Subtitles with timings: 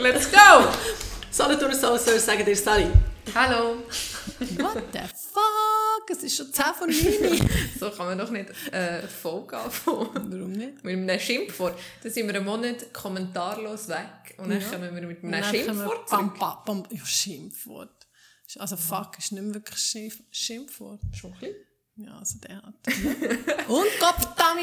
[0.00, 0.68] Let's go!
[1.30, 2.86] Solothurner Soul Service sagen dir Sally.
[3.34, 3.76] Hallo!
[4.58, 6.10] What the fuck?
[6.10, 7.50] Es ist schon 10 von 9.
[7.78, 10.08] So kann man doch nicht äh, Folge anfangen.
[10.14, 10.82] Warum nicht?
[10.82, 11.78] Mit einem Schimpfwort.
[12.02, 14.34] Dann sind wir einen Monat kommentarlos weg.
[14.38, 14.68] Und dann Ja.
[14.68, 16.38] kommen wir mit einem Schimpfwort Bam, zurück.
[16.40, 16.84] bam, bam.
[16.90, 18.06] Ja, Schimpfwort.
[18.58, 21.00] Also fuck, ist nicht mehr wirklich Schimpf Schimpfwort.
[21.14, 21.56] Schon ein bisschen.
[21.96, 22.74] Ja, also der hat.
[23.68, 23.86] Und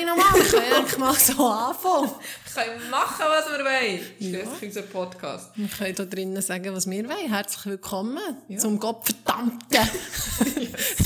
[0.05, 2.09] nochmal, wir können eigentlich mal so anfangen.
[2.55, 3.99] Wir können machen, was wir wollen.
[4.19, 4.39] Ja.
[4.39, 5.51] Das ist unser Podcast.
[5.55, 7.29] Wir können hier drinnen sagen, was wir wollen.
[7.31, 8.57] Herzlich willkommen Ja.
[8.57, 9.89] zum Gottverdammten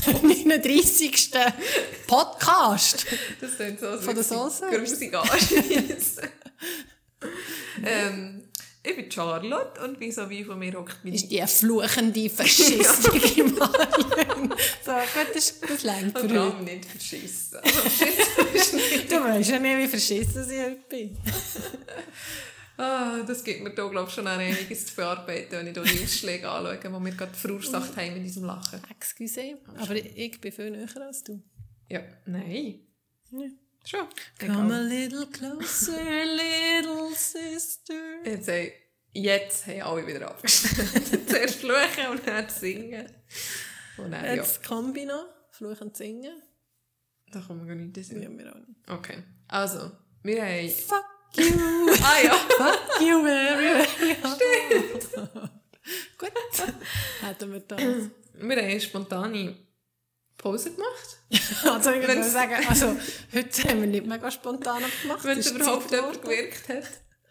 [0.06, 1.30] 39.
[2.06, 3.06] Podcast.
[3.40, 4.66] Das klingt so, Von der ich Soße?
[4.70, 6.28] grusig anschiessen.
[7.84, 8.48] ähm,
[8.84, 11.14] ich bin Charlotte und so wie von mir hockt meine...
[11.14, 14.56] ist die fluchende, verschissige Marlene.
[14.84, 16.40] So, gut, das, das längt für heute.
[16.40, 17.58] allem nicht verschissen.
[17.58, 19.12] Also verschissen nicht...
[19.12, 21.16] Du weißt ja nicht, wie verschissen ich heute bin.
[22.78, 25.82] Ah, das gibt mir da, glaube ich, schon auch einiges zu bearbeiten, wenn ich da
[25.82, 28.80] die Ausschläge anschaue, die wir gerade verursacht haben in diesem Lachen.
[28.90, 31.40] Excuse, aber ich, ich bin viel näher als du.
[31.88, 32.80] Ja, nein.
[33.30, 33.46] Ja.
[33.84, 34.06] Schon.
[34.38, 35.92] Come a little closer,
[36.24, 37.94] little sister.
[38.24, 38.72] Jetzt, haben-
[39.12, 41.26] jetzt haben alle wieder angefangen.
[41.28, 43.06] Zuerst fluchen und dann singen.
[43.98, 46.42] Und dann, ja, Jetzt Kombi noch, fluchen und singen.
[47.32, 48.38] da kommen wir gar nicht Ja, singen.
[48.38, 48.88] wir auch nicht.
[48.90, 49.90] Okay, also,
[50.22, 50.68] wir haben...
[50.70, 51.04] Fuck
[51.36, 51.44] you.
[52.04, 54.40] Ah ja, Fuck you very hard.
[56.18, 56.32] Gut,
[57.20, 57.80] hätten wir das.
[58.34, 59.56] wir haben spontane
[60.42, 61.18] Pause gemacht.
[61.64, 62.94] Also ich würde sagen, also
[63.32, 65.24] heute haben wir nicht mega spontan gemacht.
[65.24, 66.84] Wenn Es überhaupt jemand gewirkt hat.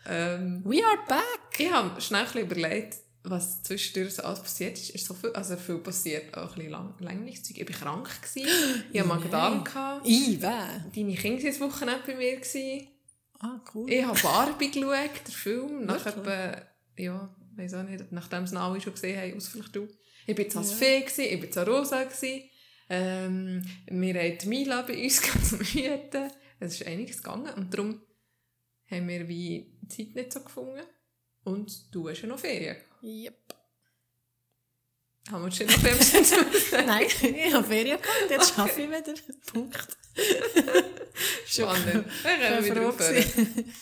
[0.08, 1.60] Ähm, We are back.
[1.60, 4.90] ich habe schnell ein überlegt, was zwischendurch so alles passiert ist.
[4.90, 7.42] Ist so viel, also viel passiert, auch ein bisschen lang, länglich.
[7.48, 8.84] Ich war krank, gewesen.
[8.92, 9.64] ich hatte Magen-Darm.
[9.64, 10.08] gehabt.
[10.08, 10.86] I, wer?
[10.96, 12.36] Deine Kinder waren Wochenende bei mir.
[12.38, 12.88] Gewesen.
[13.40, 13.92] Ah, cool.
[13.92, 15.86] Ich habe Barbie geschaut, den Film.
[15.86, 16.56] Nach etwa,
[16.98, 19.88] ja, weiß auch nicht, nachdem es alle schon gesehen haben, vielleicht du.
[20.26, 20.88] Ich war jetzt als Ja.
[21.18, 22.04] Ich war als Rosa.
[22.04, 22.50] Gewesen.
[22.94, 25.22] Ähm, wir haben Mila bei uns
[25.74, 26.30] Hüten.
[26.60, 28.02] Es ist einiges gegangen und darum
[28.90, 30.84] haben wir wie die Zeit nicht so gefunden.
[31.46, 32.76] Und du hast ja noch Ferien.
[33.02, 33.56] Yep.
[35.32, 36.28] Haben wir schon noch Ferien?
[36.86, 39.38] Nein, ich habe Ferien gehabt, jetzt arbeite ich wieder.
[39.54, 39.98] Punkt.
[41.46, 42.06] Spannend.
[42.24, 43.74] Wir wieder aufhören.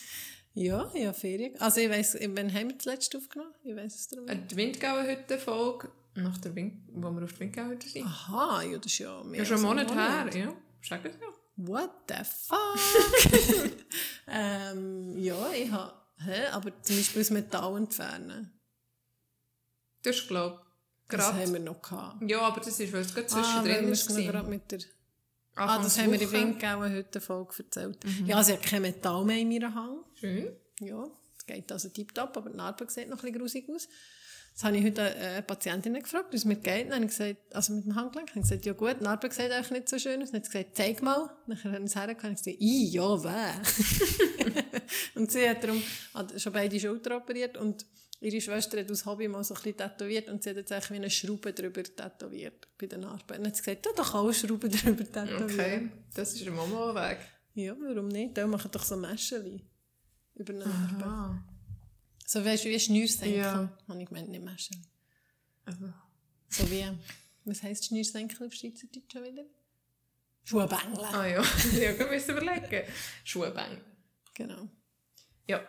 [0.53, 1.59] Ja, ich habe Ferien.
[1.59, 3.56] Also ich weiss, wann haben wir das letzte aufgenommen?
[3.64, 4.52] Ich weiss es darum nicht.
[4.52, 8.06] Die Windgauer-Hütte-Folge, nach der Wind wo wir auf der Windgauer-Hütte sind.
[8.06, 10.53] Aha, ja, das ist ja mehr Ja, schon einen als Monat her, ja.
[10.81, 11.28] Sag es ja.
[11.57, 13.72] What the fuck?
[14.28, 15.94] ähm, ja, ich habe...
[16.24, 16.47] Hä?
[16.52, 18.52] Aber zum Beispiel das Metall entfernen.
[20.03, 20.62] Du hast, glaube
[21.09, 21.53] Das haben gerade...
[21.53, 22.30] wir noch gehabt.
[22.30, 24.07] Ja, aber das ist, weil es gerade Ah, zwischendrin wir ist.
[24.07, 24.80] gerade mit der...
[25.56, 26.31] Ah, das haben wir in.
[26.31, 27.97] Windgauen heute Folge erzählt.
[28.25, 30.06] Ja, also ich habe kein Metall mehr in meiner Hand.
[30.16, 30.56] Schön.
[30.80, 31.03] Ja,
[31.38, 33.90] es geht also tiptop, aber die Narbe sieht noch ein bisschen grusig aus.
[34.59, 36.88] Das habe ich heute eine Patientin gefragt, wie es mir geht.
[36.88, 39.31] Dann habe ich gesagt, also mit dem Handgelenk, habe ich gesagt, ja gut, die Narbe
[39.31, 40.31] sieht eigentlich nicht so schön aus.
[40.31, 41.30] Dann hat sie gesagt, zeig mal.
[41.47, 44.59] Dann habe ich es hergekommen und gesagt, i, ja, weh.
[45.16, 45.81] und sie hat darum
[46.14, 47.86] hat schon beide Schulter operiert und
[48.19, 50.92] ihre Schwester hat aus Hobby mal so ein bisschen tätowiert und sie hat jetzt eigentlich
[50.92, 53.24] wie eine Schraube drüber tätowiert bei den Narben.
[53.28, 55.44] Dann hat sie gesagt, du doch auch Schrauben drüber tätowieren.
[55.46, 57.19] Okay, das ist der Mama-Weg.
[57.53, 58.36] Ja, warum nicht?
[58.36, 59.62] Die machen doch so Mäscheli
[60.36, 61.49] über eine Narbe.
[62.32, 63.40] So weißt du, wie Schnürsenkel.
[63.40, 63.70] Ja.
[63.88, 64.80] Habe ich gemeint, nicht Mäscheli.
[65.66, 65.92] Also,
[66.48, 66.86] So wie,
[67.46, 69.46] was heisst Schnürsenkel auf Schweizerdeutsch schon wieder?
[70.44, 71.00] Schuhbängel.
[71.06, 71.42] ah ja,
[71.74, 72.84] ja, wir müssen überlegen.
[73.24, 73.82] Schuhbein.
[74.36, 74.68] Genau.
[75.48, 75.60] Ja.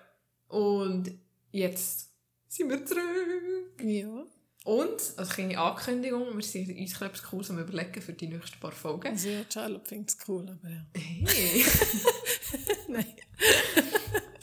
[0.49, 1.11] Und
[1.51, 2.11] jetzt
[2.49, 3.83] sind wir zurück.
[3.83, 4.27] Ja.
[4.67, 8.61] Und, also kleine Ankündigung, wir sind uns glaube ich cool am überlegen für die nächsten
[8.61, 9.09] paar Folgen.
[9.09, 10.87] Also ja, Charlotte findet es cool, aber ja.
[10.95, 11.65] Hey.
[12.89, 13.17] Nein.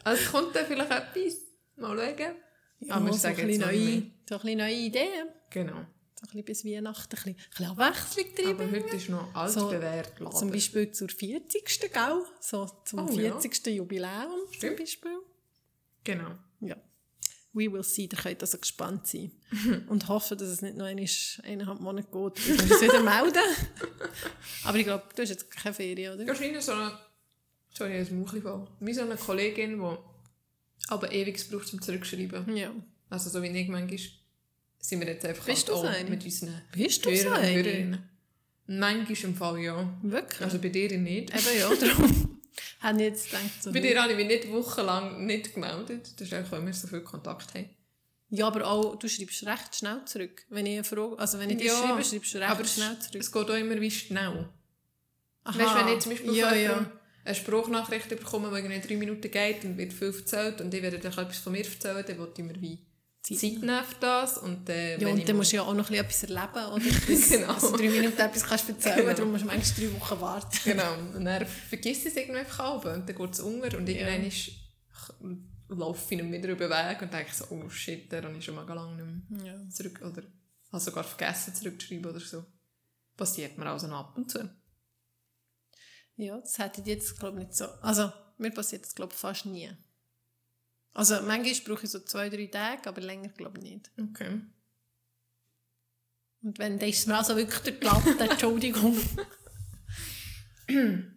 [0.03, 1.46] Also kommt dann vielleicht etwas.
[1.77, 2.35] Mal schauen.
[2.79, 5.27] Ja, Aber wir so sagen ein jetzt neue, so ein bisschen neue Ideen.
[5.49, 5.73] Genau.
[5.73, 8.49] So ein bisschen bis Weihnachten, ein bisschen, ein bisschen Abwechslung drin.
[8.49, 10.29] Aber heute ist noch alt So.
[10.39, 11.79] Zum Beispiel zur 40.
[11.91, 12.23] Gell?
[12.39, 13.39] So zum Oh, ja.
[13.39, 13.67] 40.
[13.67, 14.77] Jubiläum zum Stimmt.
[14.77, 15.17] Beispiel.
[16.03, 16.31] Genau.
[16.61, 16.75] Ja.
[17.53, 19.31] We will see, ihr könnt also gespannt sein.
[19.89, 21.05] Und hoffen, dass es nicht noch einmal
[21.43, 23.41] eineinhalb Monate geht, bis wir uns wieder melden.
[24.63, 26.27] Aber ich glaube, du hast jetzt keine Ferien, oder?
[26.27, 26.97] Wahrscheinlich so eine,
[27.73, 28.67] sorry, ein Mauchli voll.
[28.79, 29.97] Wie so eine Kollegin, die
[30.87, 32.55] aber ewig braucht zum Zurückschreiben.
[32.55, 32.71] Ja.
[33.09, 33.99] Also so wie ich manchmal,
[34.79, 37.45] sind wir jetzt einfach Bist halt auch mit unseren Bist Hörern und?
[37.45, 38.09] Hörerinnen.
[38.67, 39.97] Manchmal im Fall ja.
[40.01, 40.41] Wirklich?
[40.41, 41.33] Also bei dir nicht.
[41.33, 42.39] Eben ja, darum
[42.81, 46.11] habe ich jetzt gedacht, so, Bei dir habe ich mich nicht wochenlang nicht gemeldet.
[46.15, 47.69] Das ist einfach, weil wir so viel Kontakt haben.
[48.29, 50.45] Ja, aber auch, du schreibst recht schnell zurück.
[50.49, 53.21] Wenn ich eine Frage, also wenn ich dir schreibe, schreibst du recht aber schnell zurück.
[53.21, 54.49] Es geht auch immer wie schnell.
[55.45, 55.59] Aha.
[55.59, 56.91] Weißt du, wenn ich zum Beispiel ja, ja.
[57.27, 60.97] Eine Spruchnachricht bekomme, die irgendwie drei Minuten geht und wird viel erzählt und ich werde
[60.99, 62.79] dann etwas von mir erzählen, dann wollte ich mir wie
[63.21, 64.37] Zeit nervt das.
[64.37, 66.97] Und, äh, Ja, und dann musst du ja auch noch ein bisschen etwas erleben, oder?
[67.07, 67.53] Bis, Genau.
[67.53, 69.13] Also drei Minuten etwas kannst du erzählen, Genau.
[69.13, 70.57] darum musst du manchmal drei Wochen warten.
[70.63, 70.93] Genau.
[71.15, 74.51] Und dann vergisst es irgendwie einfach ab und dann geht es unter und irgendwann ist,
[75.69, 78.45] laufe ich nicht mehr über den Weg und denke so, oh shit, da habe ich
[78.45, 79.69] schon mal lange nicht mehr Ja.
[79.69, 80.23] zurück, oder
[80.71, 82.45] habe sogar vergessen zurückzuschreiben oder so.
[83.17, 84.49] Passiert mir also noch ab und zu.
[86.17, 87.65] Ja, das hätte ich jetzt, glaube ich, nicht so.
[87.81, 89.71] Also, mir passiert das, glaube ich, fast nie.
[90.93, 93.91] Also, manchmal brauche ich so zwei, drei Tage, aber länger, glaube ich, nicht.
[93.99, 94.41] Okay.
[96.41, 98.97] Und wenn, dann ist es mir also wirklich der Glatte, Entschuldigung.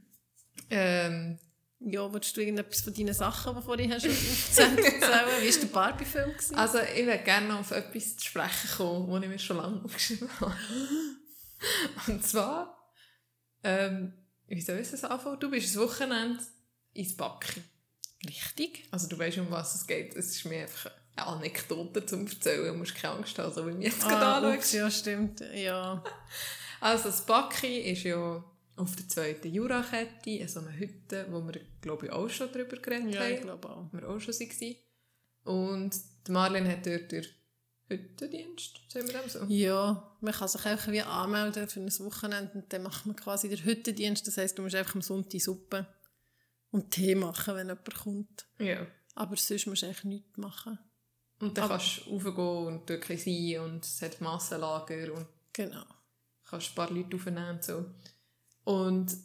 [0.73, 1.38] Ähm,
[1.81, 5.00] Ja, willst du irgendetwas von deinen Sachen, die vorhin hast erzählt, erzählen?
[5.00, 6.32] Wie war der Barbie-Film?
[6.55, 9.85] also ich würde gerne noch auf etwas zu sprechen kommen, das ich mir schon lange
[9.85, 10.55] aufgeschrieben habe.
[12.06, 12.93] Und zwar,
[13.64, 14.12] ähm,
[14.56, 15.41] wie soll ich das anfangen?
[15.41, 16.43] Du bist das Wochenende
[16.93, 17.64] ins Backen.
[18.26, 18.87] Richtig.
[18.91, 20.14] Also du weißt, um was es geht.
[20.14, 22.67] Es ist mir einfach eine Anekdote zum Erzählen.
[22.67, 24.56] Du musst keine Angst haben, so wie mir jetzt gerade Ah, anschaust.
[24.58, 25.41] ups, ja, stimmt.
[25.55, 26.02] Ja.
[26.82, 28.43] Also das Backi ist ja
[28.76, 33.14] auf der zweiten Jurakette, so eine Hütte, wo wir, glaube ich, auch schon darüber geredet
[33.14, 33.35] ja, haben.
[33.35, 33.87] ich glaube auch.
[33.93, 34.76] Wo wir auch schon waren.
[35.44, 35.94] Und
[36.26, 37.26] die Marlene hat dort den
[37.90, 39.44] Hüttendienst, sagen wir dem so?
[39.48, 43.48] Ja, man kann sich einfach wie anmelden für ein Wochenende und dann macht man quasi
[43.48, 44.26] den Hüttendienst.
[44.26, 45.87] Das heisst, du musst einfach am Sonntag Suppe
[46.70, 48.46] und Tee machen, wenn jemand kommt.
[48.58, 48.87] Ja.
[49.14, 50.78] Aber sonst musst du eigentlich nichts machen.
[51.40, 55.84] Und dann Aber- kannst du raufgehen und dort sein und es hat Massenlager und Genau.
[56.48, 57.84] kannst ein paar Leute aufnehmen und so.
[58.64, 59.16] Und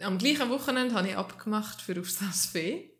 [0.00, 2.90] am gleichen Wochenende habe ich abgemacht für aufs Fee.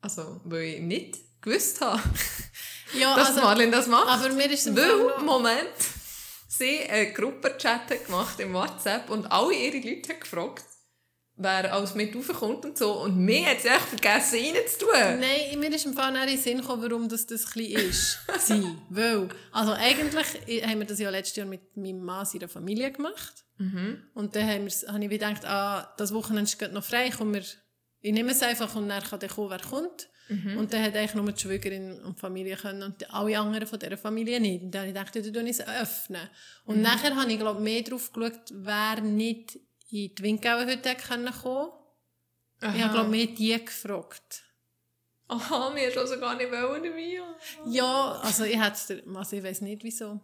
[0.00, 2.02] Also, weil ich nicht gewusst habe,
[2.94, 4.08] Ja, dass also, Marlene das macht.
[4.08, 5.68] aber mir ist es Weil, Moment,
[6.48, 10.64] sie einen Gruppenchat hat gemacht im WhatsApp und alle ihre Leute haben gefragt,
[11.38, 13.02] wer alles mit raufkommt und so.
[13.02, 15.20] Und mir hat sie echt vergessen, reinzutun.
[15.20, 17.88] Nein, mir ist im Fall nicht in den Sinn gekommen, warum das, das ein bisschen
[17.88, 18.18] ist.
[18.46, 18.76] Sie.
[18.90, 20.26] Weil, also eigentlich
[20.66, 23.44] haben wir das ja letztes Jahr mit meinem Mann seiner Familie gemacht.
[24.14, 27.42] Und dann haben wir, habe ich gedacht, ah, das Wochenende ist noch frei, komm, wir,
[28.00, 30.08] ich nehme es einfach und dann kann der kommen, wer kommt.
[30.28, 33.78] Und dann hat eigentlich nur die Schwägerin und die Familie können und alle anderen von
[33.78, 34.62] dieser Familie nicht.
[34.62, 36.28] Und dann habe ich gedacht, dann tue ich es öffnen.
[36.64, 39.56] Und nachher habe ich, glaube mehr drauf geschaut, wer nicht
[39.90, 41.72] in die Winkauer heute kommen konnte.
[42.60, 44.42] Ich habe, glaube mehr die gefragt.
[45.28, 47.20] Aha, mir schon gar nicht wollen dabei.
[47.66, 50.20] Ja, also ich hätte also ich weiß nicht wieso.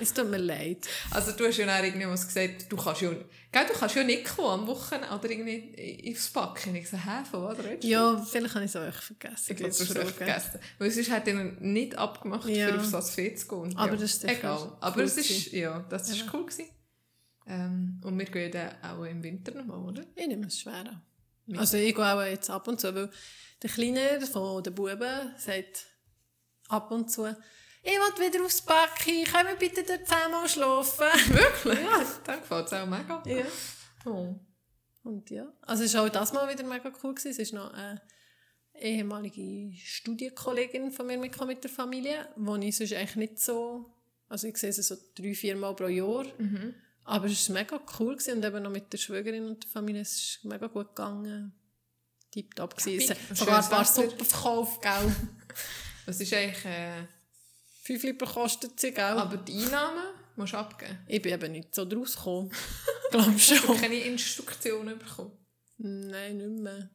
[0.00, 0.86] Es tut mir leid.
[1.10, 4.24] Also du hast ja dann irgendwas gesagt, du kannst ja, gell, du kannst ja nicht
[4.36, 6.74] kommen am Wochenende oder irgendwie aufs Backen.
[6.76, 7.88] Ich so, hä, von was redest du?
[7.88, 9.46] Ja, vielleicht habe ich es auch echt vergessen.
[9.48, 10.60] Ich glaube, du hast es vergessen.
[10.78, 12.68] Weil sonst hat er nicht abgemacht, Ja.
[12.68, 13.76] für aufs Sassfee zu gehen.
[13.76, 14.00] Aber ja.
[14.00, 14.76] das ist Egal.
[14.80, 16.66] Aber cool es ist, ja, das ist cool gewesen.
[17.46, 20.02] Ähm, und wir gehen dann auch im Winter nochmal, oder?
[20.14, 21.02] Ich nehme es schwer an.
[21.56, 23.10] Also ich gehe auch jetzt ab und zu, weil
[23.62, 25.86] der Kleine von den Buben sagt
[26.68, 27.34] ab und zu,
[27.82, 31.04] ich will wieder aufs Backi, können wir bitte dort zehnmal schlafen?
[31.28, 31.80] Wirklich?
[31.80, 32.04] Ja.
[32.24, 33.22] Dann gefällt es auch mega.
[33.26, 33.44] ja.
[34.04, 34.34] Oh.
[35.04, 37.14] Und ja, also es war auch das Mal wieder mega cool.
[37.14, 37.30] Gewesen.
[37.30, 38.00] Es ist noch eine
[38.74, 43.92] ehemalige Studienkollegin von mir mitgekommen mit der Familie, wo ich sonst eigentlich nicht so,
[44.28, 46.24] also ich sehe sie so drei, vier Mal pro Jahr.
[47.04, 48.36] Aber es war mega cool gewesen.
[48.36, 51.52] und eben noch mit der Schwägerin und der Familie, es ist mega gut gegangen.
[52.30, 53.16] Tipptopp gewesen.
[53.28, 53.84] Hat sogar ein paar.
[53.84, 55.14] Suppen verkauft, gell.
[56.06, 57.04] Was ist eigentlich, äh,
[57.84, 59.02] Fünf Lieber kostet sie, gell.
[59.04, 60.04] aber die Einnahmen
[60.36, 60.98] musst du abgeben.
[61.08, 62.50] ich bin eben nicht so draus gekommen.
[63.10, 63.76] Glaub Du hast schon.
[63.76, 65.32] keine Instruktionen bekommen.
[65.78, 66.90] Nein, nicht mehr.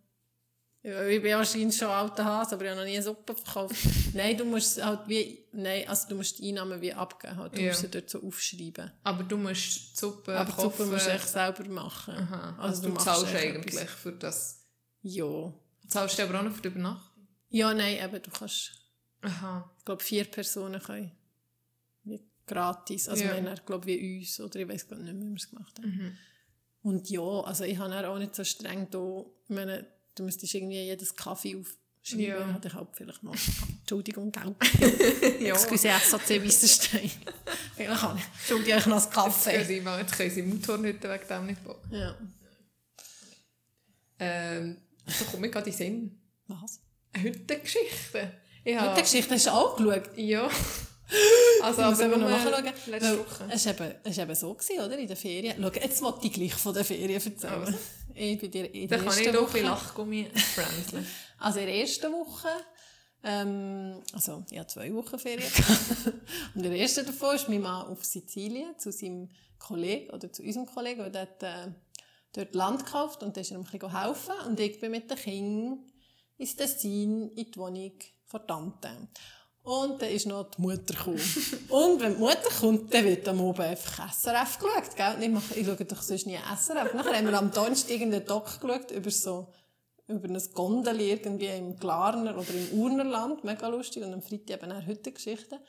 [0.83, 3.75] Ich bin wahrscheinlich schon alter Hase, aber ich habe noch nie eine Suppe verkauft.
[4.13, 7.35] nein, du musst halt wie, nein, also du musst die Einnahmen wie abgeben.
[7.35, 7.57] Halt.
[7.57, 7.67] Du Ja.
[7.69, 8.91] musst sie dort so aufschreiben.
[9.03, 12.13] Aber du musst die Suppe aber die Suppe musst du echt selber machen.
[12.15, 12.51] Aha.
[12.51, 13.89] Also, Also du, du machst zahlst eigentlich etwas.
[13.95, 14.65] für das.
[15.01, 15.53] Ja.
[15.89, 17.27] Zahlst du aber auch noch für die Übernachtung?
[17.49, 18.71] Ja, nein, eben, du kannst,
[19.21, 19.69] Aha.
[19.87, 21.11] Ich glaube, vier Personen können
[22.03, 23.07] wie gratis.
[23.07, 23.41] Also Ja.
[23.41, 25.77] wir haben, glaube wie uns, oder ich weiß gar nicht mehr, wie wir es gemacht
[25.79, 25.89] haben.
[25.95, 26.17] Mhm.
[26.83, 30.81] Und ja, also ich habe auch nicht so streng da, ich meine, du müsstest irgendwie
[30.83, 32.25] jedes Kaffee aufschreiben.
[32.25, 32.39] Ja.
[32.39, 32.53] Ja.
[32.53, 33.35] Hatte ich halt vielleicht noch.
[33.79, 34.55] Entschuldigung, gell?
[35.39, 35.53] Ja.
[35.55, 37.09] Excuse, SAC Weissenstein.
[37.75, 38.23] Vielleicht kann ich.
[38.39, 39.63] Entschuldige, ich noch das Jetzt können Kaffee.
[39.65, 41.77] sie, mal, jetzt können sie Motorhütte wegen dem nicht bauen.
[41.91, 42.17] Ja.
[44.19, 46.21] Ähm, da kommt mir gerade in den Sinn.
[46.47, 46.81] Was?
[47.13, 48.31] Eine Hüttengeschichte.
[48.63, 50.09] Ich habe- Die Geschichte hast du auch geschaut.
[50.17, 50.49] Ja.
[51.63, 52.65] Also, aber eben noch nur nachschauen.
[52.87, 53.45] letzte Woche.
[53.49, 54.97] Es war eben, es eben so, gewesen, oder?
[54.97, 55.55] In den Ferien.
[55.61, 57.53] Schau, jetzt wollte ich gleich von den Ferien erzählen.
[57.53, 57.73] Also.
[58.13, 59.61] Ich bin dir in Da der kann ich ersten doch ein Woche...
[59.61, 61.07] Lachgummi bränzeln.
[61.39, 62.49] Also in der ersten Woche,
[63.23, 65.49] ähm, also ich hatte zwei Wochen Ferien.
[66.55, 70.43] und in der ersten davon ist mein Mann auf Sizilien zu seinem Kollegen oder zu
[70.43, 71.71] unserem Kollegen, der dort, äh,
[72.33, 74.33] dort Land gekauft und da ist ihm ein bisschen helfen.
[74.45, 75.79] Und ich bin mit den Kindern
[76.37, 77.93] ins Tessin in die Wohnung
[78.27, 78.89] von Tante.
[79.63, 81.19] Und dann ist noch die Mutter gekommen.
[81.69, 85.15] und wenn die Mutter kommt, dann wird am Oben einfach SRF geschaut, gell?
[85.21, 86.93] Ich, mache, ich schaue doch sonst nie SRF.
[86.93, 89.51] Nachher haben wir am Donnerstag irgendeinen Doc geschaut über so,
[90.07, 93.43] über ein Gondel irgendwie im Glarner oder im Urnerland.
[93.43, 94.03] Mega lustig.
[94.03, 95.59] Und am Freitag eben auch heute Geschichten.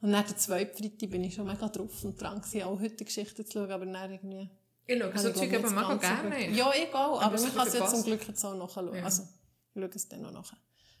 [0.00, 3.04] Und nach der zweiten Freitag bin ich schon mega drauf und dran gewesen, auch heute
[3.04, 4.48] Geschichten zu schauen, aber dann irgendwie...
[4.86, 6.50] Ich schaue so Zeug nicht mega gerne.
[6.50, 8.04] Ja, ich auch, aber es man kann es jetzt zum.
[8.04, 8.94] Glück jetzt auch nachschauen.
[8.94, 9.04] Ja.
[9.04, 9.24] Also,
[9.74, 10.56] ich schaue es dann noch nachher.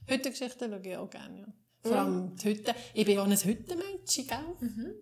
[0.08, 1.46] Heute Geschichten schaue ich auch gerne, ja.
[1.82, 2.74] Vor allem die Hütte.
[2.94, 4.94] Ich bin auch ein Hüttenmädchen, gell?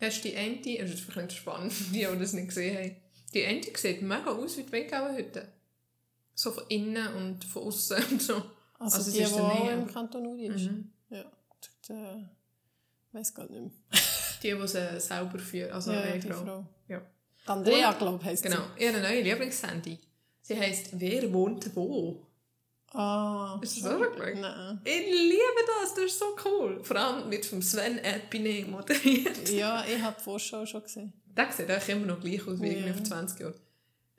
[0.00, 2.96] Hast du die eine, das ist vielleicht spannend, die, die das nicht gesehen haben.
[3.34, 5.48] Die eine sieht mega aus wie die Wegauenhütte.
[6.34, 8.34] So von innen und von außen und so.
[8.78, 10.70] Also, Also die, die auch im Kanton Uri ist.
[10.70, 10.90] Mhm.
[11.10, 11.24] Ja.
[11.88, 12.24] Die, äh,
[13.12, 13.70] weiss gar nicht mehr.
[14.42, 15.70] Die, die sie selber führen.
[15.70, 16.44] Also ja, eine die Frau.
[16.44, 16.66] Frau.
[16.88, 16.98] Ja.
[16.98, 18.62] Die Andrea, glaube ich, heisst Genau.
[18.76, 20.00] Ihre neue Lieblingshandy.
[20.40, 22.26] Sie heisst «Wer wohnt wo?»
[22.94, 23.58] Ah.
[23.62, 24.18] Ist das geschaut?
[24.36, 24.80] Nein.
[24.84, 26.82] Ich liebe das, das ist so cool.
[26.84, 29.48] Vor allem mit vom Sven Epine moderiert.
[29.50, 31.12] Ja, ich habe die Vorschau schon gesehen.
[31.36, 32.72] Der sieht eigentlich immer noch gleich aus wie Ja.
[32.74, 33.54] irgendwie vor 20 Jahren.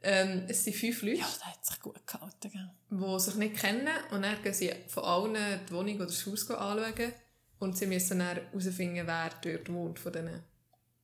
[0.05, 2.69] Ähm, es sind fünf Leute, Ja, der hat sich gut gehalten, gell?
[2.89, 6.49] die sich nicht kennen und dann gehen sie von allen die Wohnung oder das Haus
[6.51, 7.13] anschauen
[7.59, 10.43] und sie müssen dann herausfinden, wer dort wohnt von diesen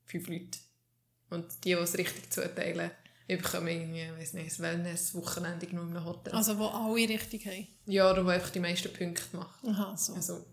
[0.05, 0.49] fünf Leuten.
[1.29, 2.91] Und die, die es richtig zuteilen,
[3.29, 6.33] die bekommen irgendwie, weiss nicht, ein Wellness-Wochenende nur in einem Hotel.
[6.33, 7.67] Also, wo alle richtig haben.
[7.86, 9.63] ja, oder wo einfach die meisten Punkte macht.
[9.65, 10.13] Aha, so.
[10.15, 10.45] Also,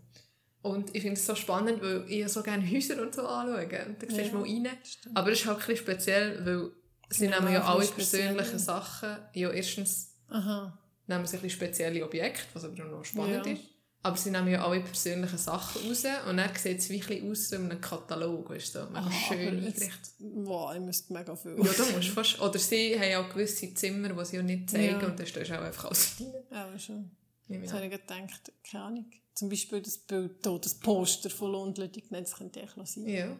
[0.61, 3.85] und ich finde es so spannend, weil ich ja so gerne Häuser und so anschaue.
[3.85, 4.67] Und da siehst Ja, du mal rein.
[5.13, 6.71] Aber es ist halt ein bisschen speziell, weil
[7.09, 9.17] sie Ja, nehmen ja alle persönlichen Sachen.
[9.33, 10.77] Ja, erstens Aha.
[11.07, 13.53] nehmen sie ein bisschen spezielle Objekte, was aber noch spannend Ja.
[13.53, 13.61] ist.
[14.07, 17.55] Aber sie nehmen ja alle persönlichen Sachen raus und dann sieht es wirklich aus wie
[17.55, 19.99] in einem Katalog, weißt du, mega Aha, schön aber eingerichtet.
[20.19, 21.51] Wow, ich müsste mega viel.
[21.57, 25.01] Ja, du musst fast, oder sie haben auch gewisse Zimmer, die sie ja nicht zeigen
[25.01, 25.07] Ja.
[25.07, 26.33] und dann stehst du auch einfach alles rein.
[26.51, 27.11] Ja, schon.
[27.49, 29.05] Ich Das habe ich gedacht, keine Ahnung.
[29.33, 33.07] Zum Beispiel das Bild hier, das Poster von Lohndlötig, das könnte echt noch sein.
[33.07, 33.37] Ja.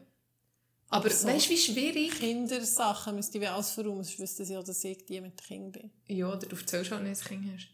[0.90, 2.12] Aber so- weißt du, wie schwierig?
[2.20, 5.72] Kindersachen müsste ich wie alles verräumen, sonst wüsste sie ja, dass ich die mit Kindern
[6.08, 6.18] bin.
[6.18, 7.68] Ja, oder du erzählst halt nicht, dass du Kinder hast.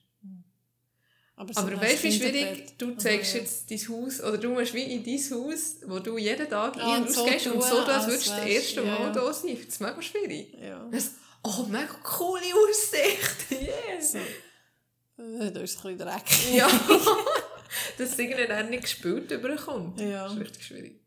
[1.35, 2.77] So Aber weißt du, wie schwierig?
[2.77, 6.17] Du Aha, zeigst jetzt dein Haus, oder du musst wie in dein Haus, wo du
[6.17, 8.81] jeden Tag Ah, ein- und und so ausgehst und so, als würdest du das erste
[8.81, 9.09] ja, Mal ja.
[9.09, 9.49] da sein.
[9.57, 10.53] Finde es mega schwierig.
[10.61, 10.87] Ja.
[10.91, 11.11] Das,
[11.43, 13.51] oh, mega coole Aussicht!
[13.89, 14.13] Yes!
[14.13, 14.19] So.
[15.17, 16.53] Da ist ein bisschen dreckig.
[16.55, 16.67] Ja.
[17.97, 19.99] Dass es irgendwie nicht gespielt überkommt.
[19.99, 20.23] Ja.
[20.23, 21.02] Das ist richtig schwierig.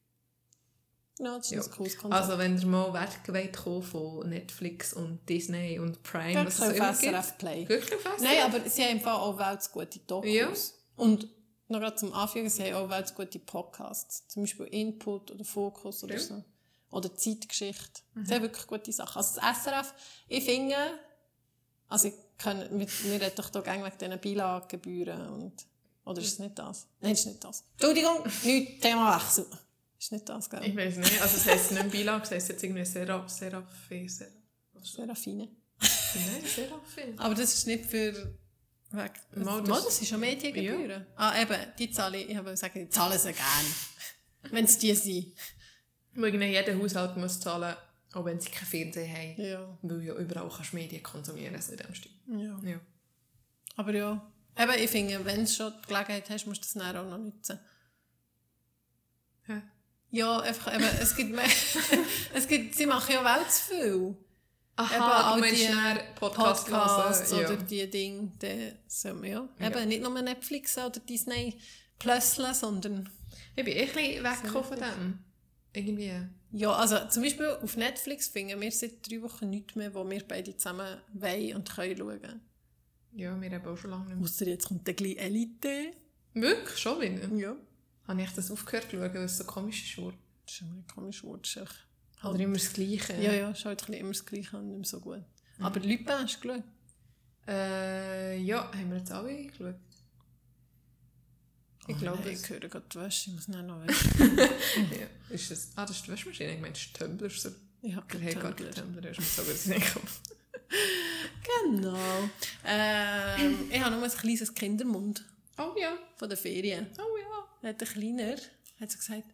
[1.19, 1.63] Ja, das ist Ja.
[1.63, 2.23] ein cooles Konzept.
[2.23, 6.91] Also wenn ihr mal Werke von Netflix und Disney und Prime, Dann was es immer
[6.91, 7.13] auf gibt.
[7.15, 7.69] SRF Play.
[7.69, 8.21] Wirklich fast?
[8.23, 10.31] Nein, aber sie haben im Fall auch weltgute Dokus.
[10.31, 10.49] Ja.
[10.97, 11.29] Und
[11.69, 14.29] noch gerade zum Anfügen, sie haben auch weltgute Podcasts.
[14.29, 16.21] Zum Beispiel Input oder Fokus oder Ja.
[16.21, 16.45] so.
[16.91, 18.03] Oder Zeitgeschichte.
[18.23, 19.17] Sie haben wirklich gute Sachen.
[19.19, 19.93] Also das SRF,
[20.29, 20.77] ich finde,
[21.89, 25.67] also ich kann, mit, wir reden doch da gerne wegen diesen Beilagegebühren und,
[26.05, 26.87] oder ist es nicht das?
[27.01, 27.65] Nein, ist nicht das.
[27.73, 29.47] Entschuldigung, nicht Themawechsel.
[29.99, 30.63] Ist nicht das, gell?
[30.65, 31.21] Ich weiß nicht.
[31.23, 34.33] Also es heisst nicht Beilage, es heisst jetzt irgendwie Seraph, Seraphe, Seraph.
[34.83, 35.49] Serafine.
[35.81, 37.15] Nein, Seraphe.
[37.17, 38.13] Aber das ist nicht für...
[38.93, 39.13] Weg.
[39.35, 41.07] Mal, Mal, das- das, ist schon Mediengebühren.
[41.17, 43.69] Ah, eben, die zahle ich, ich habe sagen, die zahlen sie gerne.
[44.51, 45.33] wenn es die sind.
[46.15, 47.75] Weil irgendwie jeder Haushalt muss zahlen,
[48.13, 49.43] auch wenn sie keinen Fernseher haben.
[49.43, 49.79] Ja.
[49.83, 52.13] Weil ja überall kannst du Medien konsumieren kannst in dem Stil.
[52.29, 52.59] ja.
[52.63, 52.81] Ja.
[53.75, 54.33] Aber ja.
[54.59, 57.19] Eben, ich finde, wenn du schon die Gelegenheit hast, musst du das dann auch noch
[57.19, 57.59] nutzen.
[60.11, 60.41] Ja.
[60.41, 61.45] Einfach, eben, es gibt mehr,
[62.35, 64.17] es gibt, sie machen ja wel zu viel.
[64.79, 69.49] Aha, Eben du all meinst die Podcast Podcasts hören, oder die Dinge, die, so, ja.
[69.59, 69.67] Ja.
[69.67, 71.57] Eben, nicht nur Netflix oder Disney
[71.99, 73.09] Plus, sondern,
[73.55, 75.19] Ich bin echt ein bisschen weggekommen von dem.
[75.73, 76.13] Irgendwie.
[76.53, 80.23] ja, also zum Beispiel auf Netflix finden wir seit drei Wochen nichts mehr, wo wir
[80.27, 82.41] beide zusammen wollen und können schauen.
[83.13, 84.25] Ja, wir haben auch schon lange nicht mehr.
[84.25, 85.93] Ausser jetzt kommt der gleich Elite.
[86.35, 86.79] Wirklich?
[86.79, 87.29] Schon wieder?
[87.35, 87.57] Ja.
[88.09, 90.19] Habe ich das aufgehört zu schauen, weil es so komisch ist geworden?
[90.47, 91.47] Das ist ein komisches Wort.
[91.47, 91.87] ist echt-
[92.25, 93.15] Oder immer das Gleiche?
[93.21, 95.23] Ja, ja, schaut ein bisschen immer das Gleiche an, nicht mehr so gut.
[95.59, 96.65] Aber Lupin hast du geschaut?
[97.49, 99.75] Äh, ja, haben wir jetzt alle geschaut?
[101.89, 102.43] Ich glaube Nein, es.
[102.43, 104.39] Ich höre gerade die Wäsche, ich muss nicht noch waschen.
[104.99, 105.07] Ja.
[105.35, 106.55] Ist das, ah, das ist die Waschmaschine.
[106.55, 107.31] Ich meine, das ist Tumblr.
[107.31, 107.51] So.
[107.83, 108.71] Ich habe gar keinen keinen Tumblr.
[108.75, 109.01] Tumblr.
[109.03, 110.21] Das ist mir so gut in den Kopf.
[111.65, 112.29] Genau.
[112.65, 115.25] Ähm, ich habe noch ein kleines Kindermund
[115.59, 116.87] Oh ja, von der Ferien.
[116.99, 117.26] oh ja.
[117.67, 118.37] Hat der Kleiner
[118.79, 119.25] hat so gesagt,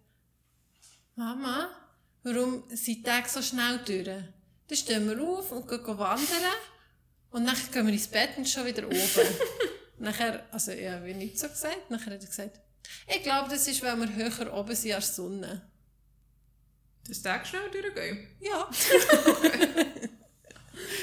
[1.17, 1.69] Mama,
[2.23, 4.07] warum sind die Tage so schnell durch?
[4.07, 6.57] Dann stehen wir auf und gehen wandern
[7.29, 8.97] und dann gehen wir ins Bett und schon wieder oben.
[9.99, 12.59] nachher, also ich habe nicht so gesagt, nachher hat er gesagt,
[13.07, 15.71] ich glaube, das ist, weil wir höher oben sind als die Sonne.
[17.07, 18.29] Das Tag schnell durchgehen.
[18.41, 18.71] Ja.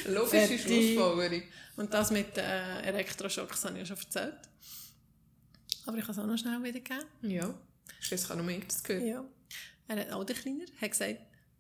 [0.08, 0.58] Logische.
[0.58, 1.44] Schlussfolgerung.
[1.76, 4.49] Und das mit äh, Elektroschocks habe ich ja schon erzählt.
[5.90, 7.04] Aber ich kann es auch noch schnell wiedergeben.
[7.24, 7.52] Ja.
[8.00, 9.04] Schließlich auch noch mehr das gehört.
[9.04, 9.26] Ja.
[9.88, 11.16] Er hat auch der Kleiner, hat gesagt,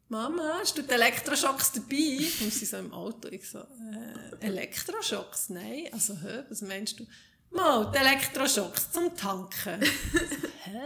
[0.07, 2.27] Mama, hast du die Elektroschocks dabei?
[2.43, 3.27] Und sie so im Auto.
[3.29, 5.49] Ich so, äh, Elektroschocks?
[5.49, 5.87] Nein.
[5.91, 7.07] Also, hä, was meinst du?
[7.49, 9.81] Mal, die Elektroschocks zum Tanken.
[10.63, 10.79] hä?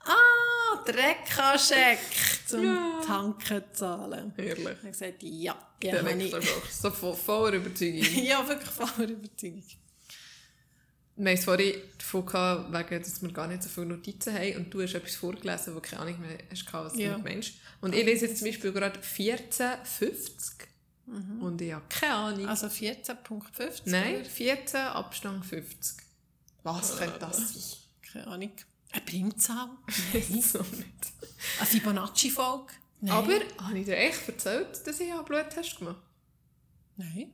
[0.00, 1.98] Ah, Dreckascheck
[2.46, 3.00] zum Ja.
[3.06, 4.32] Tanken zahlen.
[4.36, 4.64] Herrlich.
[4.66, 6.32] Er hat gesagt, ja, ja, habe ich.
[6.32, 6.80] Elektroschocks.
[6.80, 8.00] So voll, voller Überzeugung.
[8.24, 9.62] Ja, wirklich voller Überzeugung.
[11.20, 14.56] Wir haben es vorhin davon gehabt, wegen, dass wir gar nicht so viele Notizen haben
[14.56, 17.18] und du hast etwas vorgelesen, wo du keine Ahnung mehr hast, gehabt, was du Ja.
[17.18, 17.52] meinst.
[17.82, 20.68] Und ich lese jetzt zum Beispiel gerade 1450
[21.40, 22.48] und ich habe keine Ahnung.
[22.48, 23.82] Also 14.50?
[23.84, 24.24] Nein, oder?
[24.24, 25.96] 14 Abstand 50.
[26.62, 27.78] Was könnte das sein?
[28.12, 28.52] Keine Ahnung.
[28.92, 29.68] Eine Primzahl?
[30.42, 31.12] so nicht.
[31.58, 32.72] Eine Fibonacci-Folge?
[33.02, 33.12] Nein.
[33.12, 33.32] Aber
[33.66, 36.04] habe ich dir echt erzählt, dass ich einen Bluttest gemacht habe?
[36.96, 37.32] Nein.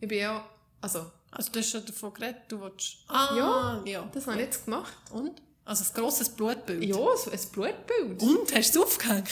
[0.00, 0.48] Ich bin ja,
[0.80, 2.98] also, Also du hast schon davon geredet, du willst...
[3.08, 4.10] Ah, Ja, ja.
[4.12, 4.92] das habe ich jetzt gemacht.
[5.12, 5.42] Und?
[5.64, 6.82] Also ein grosses Blutbild?
[6.84, 8.22] Ja, so ein Blutbild.
[8.22, 8.54] Und?
[8.54, 9.28] Hast du es aufgehängt?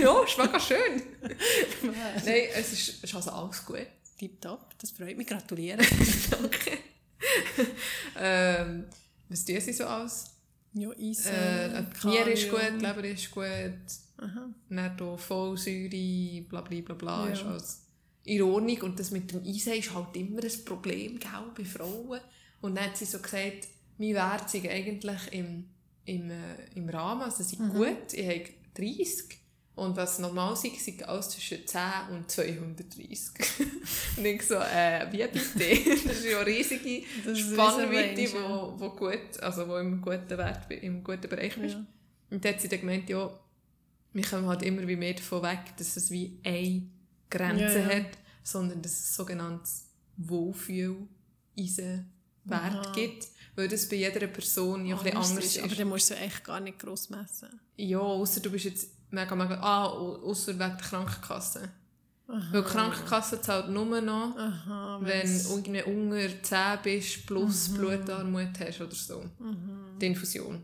[0.00, 1.02] ja, ist mega schön.
[1.82, 3.86] Nein, es ist, es ist also alles gut.
[4.18, 5.26] Tipptopp, das freut mich.
[5.26, 5.78] Gratuliere.
[6.30, 6.78] Danke.
[8.16, 8.86] ähm,
[9.28, 10.24] was tun sie so aus?
[10.74, 13.44] ja, Eisen, Äh, die Niere ist gut, Leber ist gut,
[14.18, 14.48] Aha.
[14.70, 17.32] dann Vollsäure, bla bla bla bla, Ja.
[17.32, 17.80] ist alles
[18.28, 18.82] in Ordnung.
[18.82, 22.20] Und das mit dem Eisen ist halt immer ein Problem, gell, bei Frauen.
[22.60, 23.68] Und dann hat sie so gesagt,
[23.98, 25.64] meine Werte sind eigentlich im,
[26.04, 27.76] im, äh, im Rahmen, also sie sind Mhm.
[27.76, 28.44] gut, ich habe
[28.74, 29.38] 30.
[29.74, 31.80] Und was normal ist, sind alles zwischen 10
[32.10, 33.30] und 230.
[34.16, 36.00] und ich so, äh, wie bitte?
[36.04, 37.04] das ist ja eine riesige
[37.36, 41.74] Spannweite, riesen wo, wo gut, also wo im guten Wert, im guten Bereich ist.
[41.74, 41.86] Ja.
[42.30, 43.30] Und dann hat sie dann gemeint, ja,
[44.12, 46.82] wir kommen halt immer wie mehr davon weg, dass es wie eine
[47.30, 47.96] Grenze Ja, ja.
[48.04, 52.06] hat, sondern dass es sogenanntes Wohlfühl-Eisenwert
[52.50, 52.92] Aha.
[52.94, 55.58] gibt, weil das bei jeder Person ja ein Anders ist.
[55.62, 57.48] Aber dann musst du echt gar nicht gross messen.
[57.76, 61.68] Ja, außer du bist jetzt mega, mega, ah, außer wegen der Krankenkasse.
[62.26, 67.74] Weil die Krankenkasse zahlt nur noch, Aha, wenn du irgendwie unter 10 bist, plus Mhm.
[67.78, 69.24] Blutarmut hast oder so.
[70.00, 70.62] Die Infusion.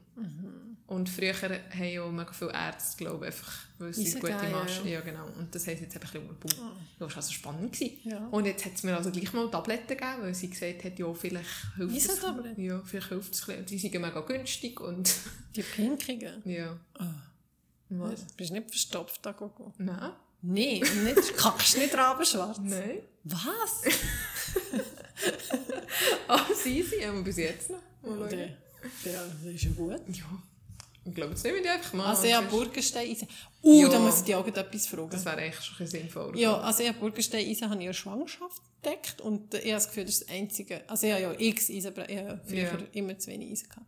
[0.94, 4.86] Und früher haben ja mega viele Ärzte, glaube ich, einfach, weil sie Eisen gute Maschen...
[4.86, 4.92] ja.
[4.92, 5.26] Ja, genau.
[5.38, 6.76] Und das haben sie jetzt einfach ein bisschen umgebaut.
[6.98, 7.72] Das war also spannend.
[7.72, 7.98] Gewesen.
[8.04, 8.28] Ja.
[8.28, 11.12] Und jetzt hat es mir also gleich mal Tabletten gegeben, weil sie gesagt hat, ja,
[11.12, 12.20] vielleicht hilft es...
[12.56, 13.66] Ja, vielleicht hilft es ein bisschen.
[13.66, 15.12] Die sind mega günstig und...
[15.56, 16.42] Die pinkigen.
[16.44, 16.78] ja.
[16.98, 17.10] Ah.
[17.88, 18.26] Was?
[18.26, 19.72] Du bist nicht verstopft, da Gogo.
[19.78, 20.12] Nein.
[20.42, 22.58] Nein, und nicht, kackst nicht rabenschwarz.
[22.62, 23.00] Nein.
[23.24, 23.82] Was?
[26.26, 27.78] Ah, sie sind ja bis jetzt noch.
[28.02, 28.30] Mal
[29.04, 30.00] Ja, das ist ja gut.
[30.08, 30.24] Ja.
[31.06, 32.06] Ich glaube, jetzt nehme ich die einfach mal.
[32.06, 33.28] Also ja, Burgenstein-Eisen.
[33.62, 33.88] Uh, Ja.
[33.88, 35.10] da muss ich dir auch etwas fragen.
[35.10, 36.38] Das wäre eigentlich schon ein sinnvoll.
[36.38, 39.88] Ja, also ich habe Burgenstein-Eisen habe ich in der Schwangerschaft entdeckt und ich habe das
[39.88, 42.56] Gefühl, das ist das einzige, also ich habe ja x Eisen, ich habe ja früher
[42.62, 42.78] Ja.
[42.92, 43.86] immer zu wenig Eisen gehabt.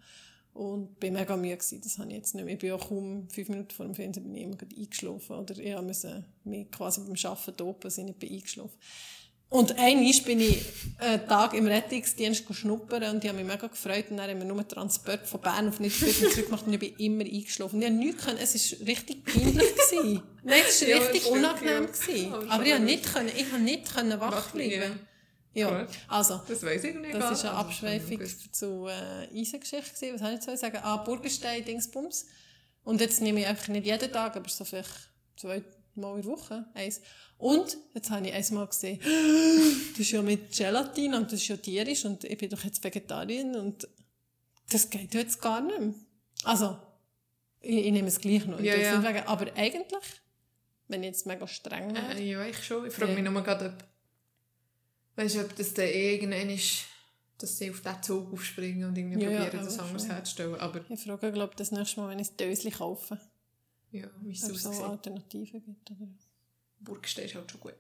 [0.53, 2.55] Und bin mega müde gewesen, das habe ich jetzt nicht mehr.
[2.55, 5.83] Ich bin ja kaum fünf Minuten vor dem Fernsehen bin ich immer eingeschlafen oder ich
[5.83, 8.79] musste mich quasi beim Arbeiten dopen, dass ich nicht bin eingeschlafen
[9.49, 10.65] und einmal bin ich
[10.99, 14.45] einen Tag im Rettungsdienst schnuppern und ich habe mich mega gefreut und dann haben wir
[14.47, 17.77] nur Transport von Bern auf Nidwürden zurückgemacht und ich bin immer eingeschlafen.
[17.77, 19.75] Und ich habe nichts können, es war richtig peinlich.
[19.75, 20.23] gewesen.
[20.43, 21.75] Nein, es war Ja, richtig unangenehm.
[21.85, 21.91] ja.
[21.91, 22.33] gewesen.
[22.35, 25.01] Aber Aber ich habe nicht, können, ich habe nicht können wach bleiben.
[25.55, 27.15] Ja, also, Das weiss ich nicht.
[27.15, 28.21] das ist eine Also, ich Abschweifung
[28.53, 29.95] zu äh, Eisengeschichte.
[29.95, 30.21] gewesen.
[30.21, 30.79] Was soll ich sagen?
[30.83, 32.27] Ah, Burgenstein, Dingsbums.
[32.85, 34.91] Und jetzt nehme ich einfach nicht jeden Tag, aber so vielleicht
[35.37, 35.63] zwei
[35.97, 37.01] Mal in der Woche eins.
[37.39, 39.01] Und jetzt habe ich einmal gesehen,
[39.93, 42.83] das ist ja mit Gelatin und das ist ja tierisch und ich bin doch jetzt
[42.83, 43.89] Vegetarierin und
[44.71, 45.95] das geht jetzt gar nicht mehr.
[46.45, 46.79] Also,
[47.61, 48.61] ich, ich nehme es gleich noch.
[48.61, 49.03] Ja, ja.
[49.03, 50.03] wegen- aber eigentlich,
[50.89, 52.87] wenn ich jetzt mega streng wäre, Äh, ja, ich schon.
[52.87, 53.21] Ich frage Ja.
[53.21, 53.85] mich nur gerade, ob,
[55.17, 56.85] weißt ob das dann irgendwann ist,
[57.39, 60.11] dass sie auf diesen Zug aufspringen und irgendwie Ja, ja, probieren, das aber anders schon.
[60.13, 60.55] herzustellen.
[60.57, 63.21] Aber ich frage, glaube das nächste Mal, wenn ich das Döschen kaufe,
[64.01, 64.85] ja, wie es ob es so aussieht.
[64.85, 65.91] Alternativen gibt.
[65.91, 66.09] Oder
[66.81, 67.75] Burgstein ist halt schon gut.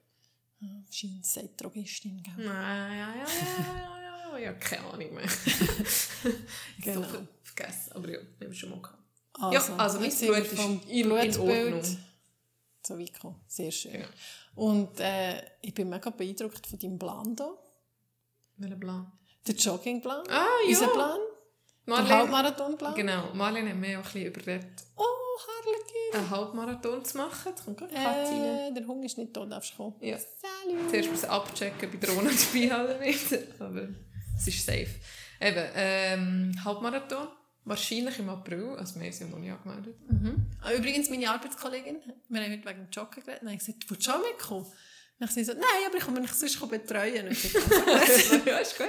[0.90, 2.44] scheint sagt Drogistin, gell?
[2.46, 5.28] Nein, ja, ja, ja, ja, ja, ja, ja, keine Ahnung mehr.
[6.82, 7.02] Genau.
[7.02, 8.98] So vergessen, aber ja, haben wir schon mal gehabt.
[9.34, 11.82] Also, ja, also mein sind wir Blut ist vom in, Ordnung.
[12.86, 13.40] So weit gekommen.
[13.46, 14.00] Sehr schön.
[14.00, 14.06] Ja.
[14.54, 17.58] Und äh, ich bin mega beeindruckt von deinem Plan hier.
[18.56, 19.12] Welcher Plan?
[19.46, 20.26] Der Joggingplan.
[20.28, 20.68] Ah, ja.
[20.68, 21.18] Unser Plan.
[21.86, 22.94] Der Marlene, Halbmarathonplan.
[22.94, 25.04] genau, Marlene hat mir auch ein bisschen überredet, Oh,
[25.38, 26.14] Harlekin.
[26.20, 27.52] einen Halbmarathon zu machen.
[27.56, 28.70] Da kommt gerade Katze rein.
[28.70, 29.96] Äh, der Hund ist nicht da, darfst du kommen.
[30.00, 30.18] Ja.
[30.18, 30.90] Salut.
[30.90, 33.26] Zuerst müssen abchecken, bei Drohnen dabei oder nicht.
[33.60, 33.88] Aber
[34.36, 34.88] es ist safe.
[35.40, 37.28] Eben, ähm, Halbmarathon.
[37.64, 38.76] Wahrscheinlich im April.
[38.78, 39.96] Also wir ja noch nicht angemeldet.
[40.62, 41.96] Ah, Übrigens, meine Arbeitskollegin,
[42.28, 44.66] wir haben heute wegen dem Joggen geredet, und ich gesagt, du willst schon mitkommen?
[45.18, 47.26] Dann habe ich so, nein, aber ich komme mich sonst betreuen.
[47.26, 47.58] Und ich so,
[48.46, 48.86] ja, ist gut.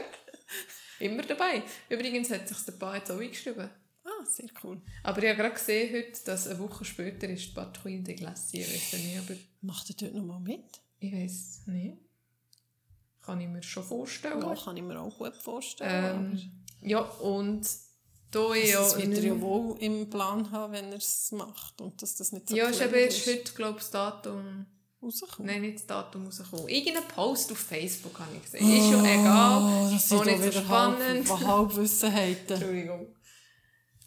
[0.99, 1.63] Immer dabei.
[1.89, 3.67] Übrigens hat sich der Paar jetzt auch eingeschrieben.
[4.07, 4.81] Ah, sehr cool.
[5.03, 8.65] Aber ich habe gerade gesehen heute, dass eine Woche später ist die Patrouille de Glacier.
[8.65, 10.81] Weiss nicht, aber Macht ihr dort nochmal mit?
[10.99, 11.97] ich weiß nicht.
[13.21, 14.41] Kann ich mir schon vorstellen.
[14.41, 16.39] Ja, kann ich mir auch gut vorstellen.
[16.81, 17.67] Ähm, ja, und
[18.31, 21.81] da ich ja, das wird er ja wohl im Plan haben, wenn er es macht.
[21.81, 24.65] Und dass das nicht so ja, ist eben erst heute, glaube ich, das Datum...
[25.01, 25.45] rauskommt.
[25.47, 26.69] Nein, nicht das Datum rausgekommen.
[26.69, 28.69] Irgendein Post auf Facebook habe ich gesehen.
[28.69, 29.61] Ist schon egal.
[29.61, 31.29] Oh, das Ist auch nicht so spannend.
[31.29, 32.55] Halb, Halbwissenheiten.
[32.55, 33.16] Entschuldigung.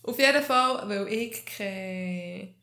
[0.02, 2.54] Auf jeden Fall, weil ich keine,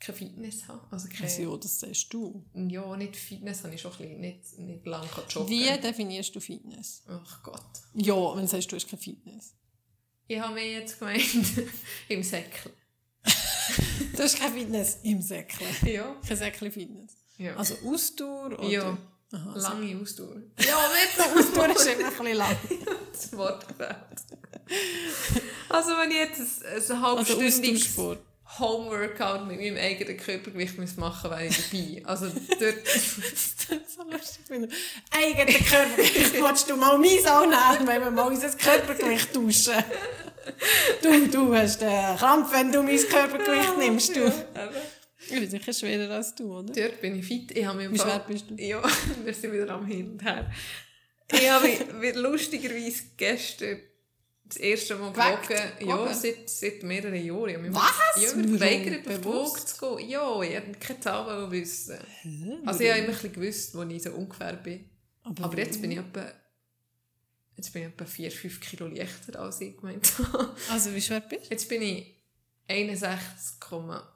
[0.00, 0.86] keine Fitness habe.
[0.90, 2.44] Also keine, ja, das sagst du.
[2.54, 5.48] ja, nicht Fitness habe ich schon ein bisschen, nicht, nicht lange joggen.
[5.50, 7.02] Wie definierst du Fitness?
[7.08, 7.60] Ach Gott.
[7.94, 9.54] Ja, wenn du sagst, du hast keine Fitness.
[10.26, 11.22] Ich habe mir jetzt gemeint,
[12.08, 12.72] im Säckchen.
[14.16, 15.66] Du hast keine Fitness im Säckchen.
[15.86, 16.16] Ja.
[16.26, 17.16] Kein Säckchen-Fitness.
[17.38, 17.56] ja.
[17.56, 18.64] Also Ausdauer oder...
[18.68, 18.98] ja.
[19.32, 20.36] Aha, Lange Ausdauer.
[20.58, 22.56] Ja, nicht Ausdauer ist immer ein bisschen lang.
[23.14, 23.96] Das Wort gefällt.
[25.68, 28.18] Also wenn ich jetzt ein, ein Also halbstündiges Ausdauersport.
[28.58, 32.02] Homeworkout mit meinem eigenen Körpergewicht muss machen wäre ich dabei.
[32.06, 32.86] Also dort...
[33.88, 34.68] so lustig finde.
[35.10, 39.84] Eigene Körpergewicht willst du mal meins auch nehmen, wenn wir mal unser Körpergewicht tauschen.
[41.02, 44.14] Du, du hast einen Krampf, wenn du mein Körpergewicht nimmst.
[44.14, 44.32] Du.
[45.26, 46.72] Ich bin sicher schwerer als du, oder?
[46.72, 47.50] Dort bin ich fit.
[47.56, 48.54] Ich habe mich Wie schwer bist du?
[48.56, 48.82] Ja,
[49.24, 50.50] wir sind wieder am Hin und Her.
[51.32, 53.80] Ich habe lustigerweise gestern
[54.44, 55.88] das erste Mal gewogen.
[55.88, 57.64] Ja, seit, seit mehreren Jahren.
[57.64, 57.92] Ich Was?
[58.16, 58.58] Ich habe mich Warum?
[58.58, 60.08] verweigert, auf die zu gehen.
[60.10, 61.98] Ja, ich wollte keine Zahl wissen.
[62.66, 64.90] Also ich habe immer ein bisschen gewusst, wo ich so ungefähr bin.
[65.22, 66.30] Aber, Aber jetzt bin ich etwa...
[67.56, 70.54] Jetzt bin ich etwa 4-5 Kilo leichter, als ich gemeint habe.
[70.70, 72.20] Also, wie schwer bist Jetzt bin ich
[72.66, 74.12] 61, Komma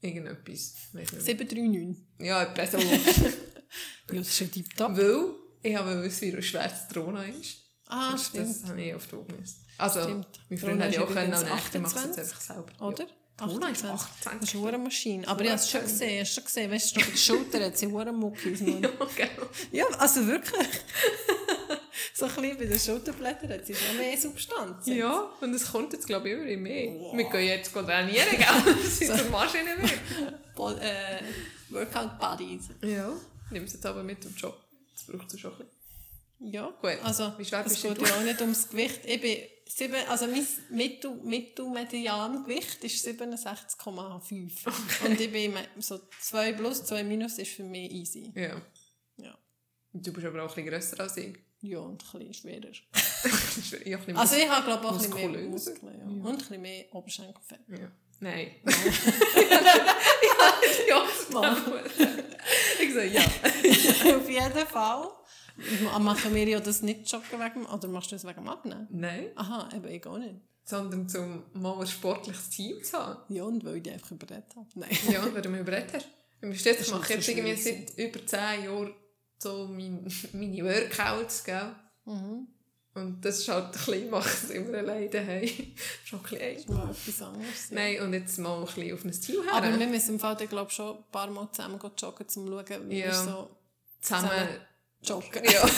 [0.00, 0.74] irgendetwas.
[0.92, 1.20] Weiss nicht mehr.
[1.20, 1.26] du?
[1.26, 2.04] 739.
[2.20, 2.78] Ja, etwa so.
[4.12, 4.96] Ja, das ist ja tiptop.
[4.96, 5.34] Weil
[5.66, 7.58] ich habe wissen, wie schwer das Trona ist.
[7.88, 8.48] Ah, das, stimmt.
[8.48, 9.66] das habe ich Augen müssen.
[9.78, 10.26] Also, Stimmt.
[10.48, 12.86] mein Freund hat ja auch können, echt, der macht es jetzt 28, einfach selber.
[12.86, 13.04] Oder?
[13.04, 13.10] Ja.
[13.36, 13.92] Trona ist 28.
[14.26, 14.40] 28.
[14.40, 15.28] Das ist eine Maschine.
[15.28, 16.20] Aber ich habe es schon gesehen.
[16.20, 16.70] Hast schon gesehen?
[16.70, 18.60] Weißt du, auf der Schulter hat sie eine Muckis.
[18.66, 19.48] Ja, genau.
[19.72, 20.66] Ja, also wirklich.
[22.14, 24.86] so ein bisschen bei den Schulterblättern hat sie schon mehr Substanz.
[24.86, 26.92] Ja, und es kommt jetzt, glaube ich, immer mehr.
[27.12, 28.74] Wir gehen jetzt trainieren, gell?
[28.82, 29.98] Das ist zur Maschine mehr.
[30.54, 31.20] Bo äh,
[31.68, 32.68] Workout Buddies.
[32.82, 33.12] Ja.
[33.50, 34.65] Nimm es jetzt aber mit im Job.
[35.06, 35.72] Das braucht es schon ein bisschen.
[36.38, 36.98] Ja, Gut.
[37.02, 37.50] also es
[37.82, 39.00] geht ja auch nicht ums Gewicht.
[39.06, 45.06] Ich bin sieben, also mein Mittel, Mittelmediangewicht ist 67,5.
[45.06, 48.30] Und ich bin so 2 plus, 2 minus ist für mich easy.
[48.34, 48.60] Ja.
[49.16, 49.38] Ja.
[49.94, 51.38] Du bist aber auch ein bisschen grösser als ich.
[51.62, 52.70] Ja, und ein bisschen schwerer.
[52.70, 55.40] ich habe nicht Also ich habe glaube auch ein bisschen mehr.
[55.48, 55.98] Muskeln.
[55.98, 56.04] Ja.
[56.04, 57.60] Und ein bisschen mehr Oberschenkelfett.
[57.68, 57.90] Ja.
[58.20, 58.50] Nein.
[58.64, 58.72] ja,
[60.88, 61.28] ja, das
[62.80, 63.22] Ich sage ja.
[64.16, 65.08] Auf jeden Fall.
[66.00, 68.86] Machen wir ja das nicht joggen wegen, oder machst du das wegen dem Abnehmen?
[68.90, 69.28] Nein.
[69.36, 70.34] Aha, eben ich auch nicht.
[70.64, 73.34] Sondern zum mal ein sportliches Team zu haben.
[73.34, 74.68] Ja, und weil ich dich einfach überredet habe.
[74.74, 74.90] Nein.
[75.10, 76.08] Ja, weil du mich überredet hast.
[76.40, 78.94] Du ich mache jetzt irgendwie seit über 10 Jahren
[79.38, 81.74] so mein, meine Workouts, gell?
[82.04, 82.48] Mhm.
[82.96, 85.48] Und das ist halt ein bisschen, macht es immer alleine daheim.
[86.04, 87.08] Schon ein bisschen Mal einfach.
[87.08, 87.70] etwas anderes.
[87.70, 87.74] ja.
[87.76, 89.52] Nein, und jetzt mal ein bisschen auf ein Ziel her.
[89.52, 92.46] Aber wir müssen im Fall, ich glaube schon ein paar Mal zusammen joggen, um zu
[92.46, 93.06] schauen, wie Ja.
[93.06, 93.50] wir so
[94.00, 94.48] zusammen.
[95.02, 95.44] joggen.
[95.44, 95.62] Ja.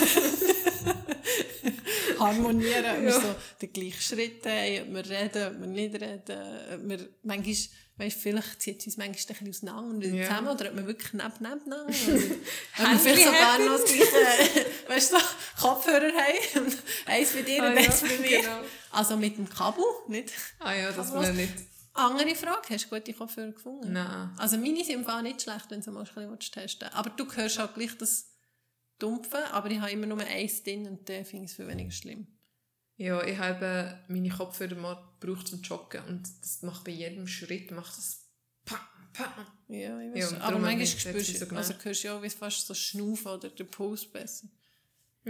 [2.19, 3.21] Harmonieren, ob wir Ja.
[3.21, 6.39] so den gleichen Schritt haben, ob wir reden, ob wir nicht reden,
[6.75, 7.55] ob wir manchmal,
[7.99, 10.27] weißt, vielleicht zieht es uns manchmal ein bisschen auseinander und Ja.
[10.29, 12.37] zusammen, oder ob wir wirklich neben, nebeneinander, oder wir
[12.73, 15.17] Handy vielleicht sogar noch das gleiche, weißt du,
[15.61, 18.41] Kopfhörer haben, und eins bei dir Ah, und ja, eins bei mir.
[18.41, 18.61] genau.
[18.93, 20.33] Also mit dem Kabel, nicht?
[20.59, 21.55] Ah ja, Aber man nicht...
[21.95, 23.93] Andere Frage, hast du gute Kopfhörer gefunden?
[23.93, 24.33] Nein.
[24.39, 26.95] Also meine sind im Fall nicht schlecht, wenn du mal ein bisschen testen willst.
[26.97, 28.37] Aber du hörst halt gleich das
[29.01, 31.91] Dumpfe, aber ich habe immer nur eins drin und dann finde ich es viel weniger
[31.91, 32.27] schlimm.
[32.97, 37.71] Ja, ich habe meine Kopfhörer mal gebraucht zum Joggen und das macht bei jedem Schritt
[37.73, 38.27] macht das
[38.65, 38.79] pam,
[39.13, 39.47] pam.
[39.69, 40.33] Ja, ich Ja, weiß.
[40.33, 42.75] und aber manchmal das spürst nicht so du, also hörst du ja wie fast so
[42.75, 44.47] Schnaufen oder der Puls besser.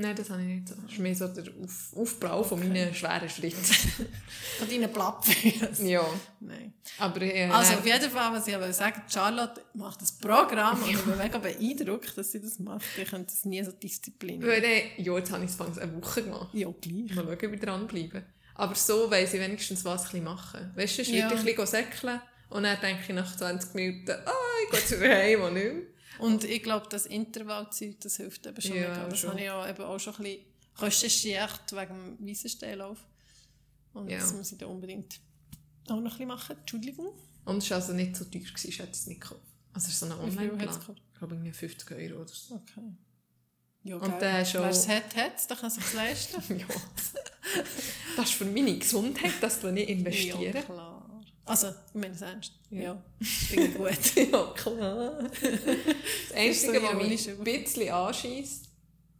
[0.01, 0.75] Nein, das habe ich nicht so.
[0.75, 3.63] Das ist mehr so der Auf Aufbau von meinen schweren Schritten.
[4.59, 5.87] Von deinen Plattfüßen.
[5.87, 6.05] ja,
[6.41, 6.73] Nein.
[6.99, 10.83] aber äh, Also nein, auf jeden Fall, was ich aber sagen Charlotte macht das Programm
[10.83, 12.85] und ich bin mega beeindruckt, dass sie das macht.
[12.97, 14.51] Ich könnte das nie so disziplinieren.
[14.65, 16.49] äh, ja, jetzt habe ich es fast eine Woche gemacht.
[16.55, 17.15] Ja, gleich.
[17.15, 18.25] Mal schauen, wie ich dranbleiben.
[18.55, 21.25] Aber so weiss ich wenigstens, was ich machen Weißt du, sonst Ja.
[21.31, 24.33] würde ich ein bisschen säckeln und dann denke ich nach 20 Minuten, ah,
[24.65, 25.83] ich gehe zu Hause und nicht mehr.
[26.19, 29.09] Und ich glaube, das Intervallzeug, das hilft eben schon Ja, mega.
[29.09, 29.31] Das schon.
[29.31, 30.45] habe ich ja eben auch schon ein bisschen
[30.79, 32.99] recherchiert wegen dem Weissensteinlauf.
[33.93, 34.19] Und Ja.
[34.19, 35.21] das muss ich da unbedingt
[35.89, 36.57] auch noch ein bisschen machen.
[36.59, 37.13] Entschuldigung.
[37.45, 39.41] Und es war also nicht so teuer, gewesen, ich hätte es nicht gekauft.
[39.73, 40.97] Also so ein Wie viel hat's Online-Plan.
[41.13, 42.55] Ich glaube, irgendwie 50 Euro oder so.
[42.57, 42.81] Okay.
[43.85, 46.59] Ja, Und der ist Wer es hat, hat es, der kann es sich leisten.
[46.59, 46.67] ja.
[48.17, 50.43] Das ist für meine Gesundheit, das du nicht investieren.
[50.43, 50.98] Ja, klar.
[51.49, 52.53] Also, ich meine es ernst.
[52.71, 52.81] Ja.
[52.81, 54.17] Ja, finde ich gut.
[54.33, 55.23] Ja, klar.
[55.23, 58.65] Das Einzige, so was mich ein bisschen anschießt,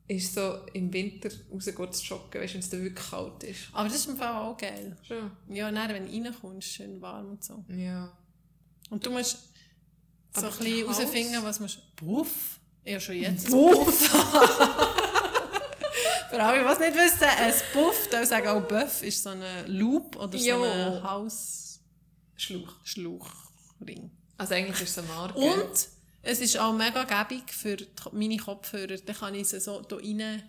[0.09, 3.61] ist so im Winter rausgehen zu joggen, weißt, wenn es dann wirklich kalt ist.
[3.73, 4.97] Aber das ist im Fall auch geil.
[5.07, 5.31] Schon.
[5.49, 7.65] Ja, dann, wenn du reinkommst, schön warm und so.
[7.69, 8.11] Ja.
[8.91, 9.37] Und du musst
[10.35, 12.59] so Aber ein bisschen Haus- herausfinden, was musst Puff?
[12.85, 13.51] Ja, schon jetzt.
[13.51, 14.09] Puff?
[16.31, 19.43] Für alle, die es nicht wissen, ein Puff, da sagen auch Buff, ist so ein
[19.67, 21.68] Loop oder so ein Hausschlauchring.
[22.85, 23.29] Schluch.
[24.37, 25.39] Also eigentlich ist es eine Marke.
[25.39, 25.89] Und
[26.23, 27.77] es ist auch mega gäbig für
[28.13, 28.97] meine Kopfhörer.
[28.99, 30.43] Da kann ich sie so hier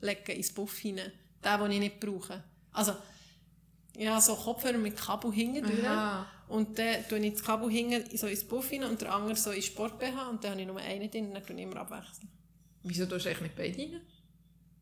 [0.00, 1.12] reinlegen, ins Puff hinein.
[1.44, 2.44] Den, den ich nicht brauche.
[2.72, 2.94] Also,
[3.96, 5.84] ja, so Kopfhörer mit Kabel hinten.
[5.84, 6.26] Aha.
[6.48, 9.50] Und dann tue ich das Kabel hinten so ins Puff hinein und der andere so
[9.50, 11.76] in Sport BH und dann habe ich nur einen drin und dann tue ich immer
[11.76, 12.28] abwechseln.
[12.82, 14.00] Wieso tust du eigentlich nicht beide rein?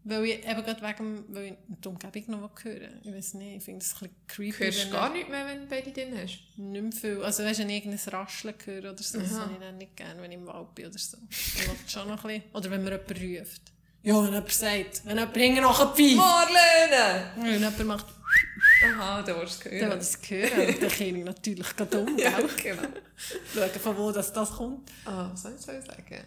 [0.03, 3.63] Weil ich eben gerade wegen, weil ich die Umgebung noch hören Ich weiß nicht, ich
[3.65, 4.59] finde das ein bisschen creepy.
[4.59, 6.39] Du hörst wenn gar nicht mehr, wenn du beide drin hast.
[6.57, 7.23] nicht mehr viel.
[7.23, 9.97] Also weißt du, wenn ich irgendein Rascheln höre oder so, das habe ich dann nicht
[9.97, 11.19] gerne, wenn ich im Wald bin oder so.
[11.29, 12.55] Ich will schon noch ein bisschen.
[12.55, 13.63] Oder wenn mir jemand ruft.
[14.03, 16.17] Ja, wenn jemand sagt, wenn jemand hinten nachher pfeift.
[16.17, 17.31] Marlene!
[17.37, 18.07] Wenn jemand macht,
[18.87, 20.01] Aha, da willst du es dann will hören.
[20.01, 20.69] ich es hören.
[20.75, 22.83] Und dann kann ich natürlich gerade um, Ja, genau.
[23.55, 24.91] Schauen, von wo das, das kommt.
[25.05, 26.25] Ah, was soll ich so sagen?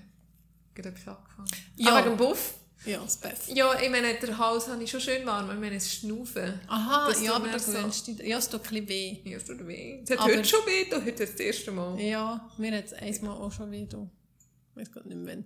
[0.75, 1.47] Gerade etwas angefangen.
[1.77, 1.91] Ja.
[1.95, 2.53] Ah, wegen dem Buff?
[2.85, 3.53] Ja, das Beste.
[3.53, 5.49] Ja, ich meine, der Hals habe ich schon schön warm.
[5.51, 6.59] Ich meine, es Schnaufen.
[6.67, 8.23] Aha, Das ja, aber mir da so- du.
[8.23, 9.17] Ja, es tut ein bisschen weh.
[9.23, 10.01] Ja, es tut weh.
[10.03, 11.99] Es hat Aber- heute schon weh, heute das erste Mal.
[11.99, 13.85] Ja, mir hat es einmal auch schon weh.
[13.89, 14.05] da.
[14.71, 15.45] Ich weiß gar nicht mehr wann.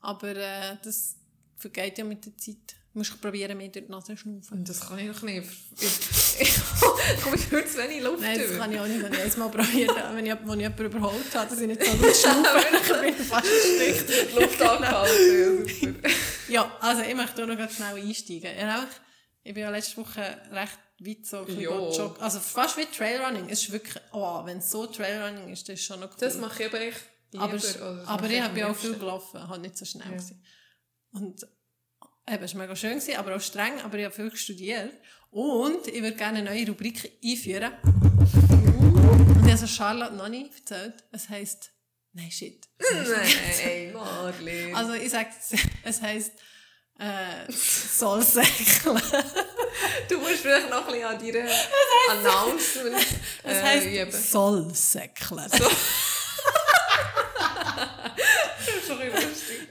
[0.00, 1.16] Aber äh, das
[1.56, 2.56] vergeht ja mit der Zeit.
[2.92, 4.64] Du musst probieren, mehr durch die Nase zu schnaufen.
[4.64, 5.48] Das kann ich noch nicht.
[5.80, 8.58] Ich, ich komme heute zu wenig Luft Nein, das über.
[8.58, 11.50] kann ich auch nicht, wenn ich einmal probiert wenn ich, wenn ich jemanden überholt habe,
[11.50, 12.66] dass ich nicht so gut schnaufe.
[13.04, 14.30] ich bin fast erstickt.
[14.30, 15.96] Die Luft angehalten.
[16.48, 16.54] Ja.
[16.54, 18.50] Ja, also ich möchte auch noch ganz schnell einsteigen.
[18.56, 19.00] Ich, habe einfach,
[19.42, 20.20] ich bin ja letzte Woche
[20.52, 21.90] recht weit so ein bisschen Jo.
[21.92, 22.22] joggen.
[22.22, 23.48] Also fast wie Trailrunning.
[23.48, 26.16] Es ist wirklich, oh, wenn es so Trailrunning ist, das ist schon noch cool.
[26.20, 27.00] Das mache ich aber echt
[27.32, 27.44] lieber.
[27.44, 30.12] aber, aber ich habe ja auch viel gelaufen, halt nicht so schnell Ja.
[30.12, 30.44] gewesen.
[31.12, 31.46] Und
[32.28, 34.92] eben, es war mega schön, gewesen, aber auch streng, aber ich habe viel studiert.
[35.30, 37.72] Und ich würde gerne eine neue Rubrik einführen.
[37.82, 40.94] Und ich habe Charlotte noch nicht erzählt.
[41.10, 41.72] Es heisst,
[42.14, 42.66] nein, shit.
[42.78, 44.76] Nein, Marlene.
[44.76, 45.28] Also ich sage,
[45.84, 46.32] es heisst,
[46.98, 49.02] äh, Sollsäckeln.
[50.08, 51.50] du musst vielleicht noch ein bisschen an deine
[52.10, 53.06] Announcement
[53.42, 54.12] Es äh, heisst üben.
[54.12, 55.50] Sollsäckeln.
[55.50, 55.60] Das
[58.68, 59.68] ist schon lustig.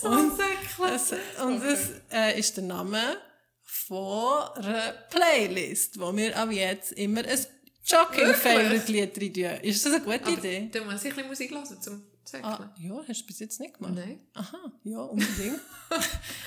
[0.00, 0.94] Sollsäckchen.
[0.94, 3.16] Es, und das äh, ist der Name
[3.62, 7.46] von einer Playlist, wo wir ab jetzt immer ein
[7.88, 9.64] Jogging-Favorite-Lied rein tun.
[9.68, 10.68] Ist das eine gute Aber Idee?
[10.72, 12.44] dann muss ich ein bisschen Musik hören zum Säckeln.
[12.52, 13.94] Ah, ja, hast du bis jetzt nicht gemacht?
[13.94, 14.20] Nein.
[14.34, 15.60] Aha, ja, unbedingt.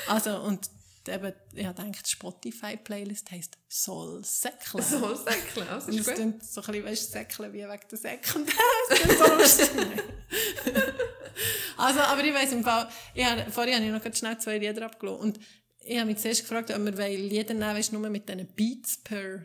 [0.08, 0.70] also, und
[1.08, 4.84] eben, ich habe gedacht, die Spotify-Playlist heisst Soll Säckeln.
[4.84, 6.16] Sollsäckchen, das Und ist gut.
[6.16, 8.46] klingt so ein bisschen, weißt du, Säckeln wie wegen der Säcken.
[8.90, 9.72] Das ist
[11.78, 14.58] also, aber ich weiss im Fall, ich habe, vorhin habe ich noch ganz schnell zwei
[14.60, 15.22] Lieder abgelassen.
[15.22, 15.40] Und
[15.80, 18.98] ich habe mich zuerst gefragt, ob wir wollen Lieder nehmen, du, nur mit diesen Beats
[18.98, 19.44] per...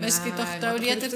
[0.00, 1.10] Weißt, es gibt Nein, da Lieder,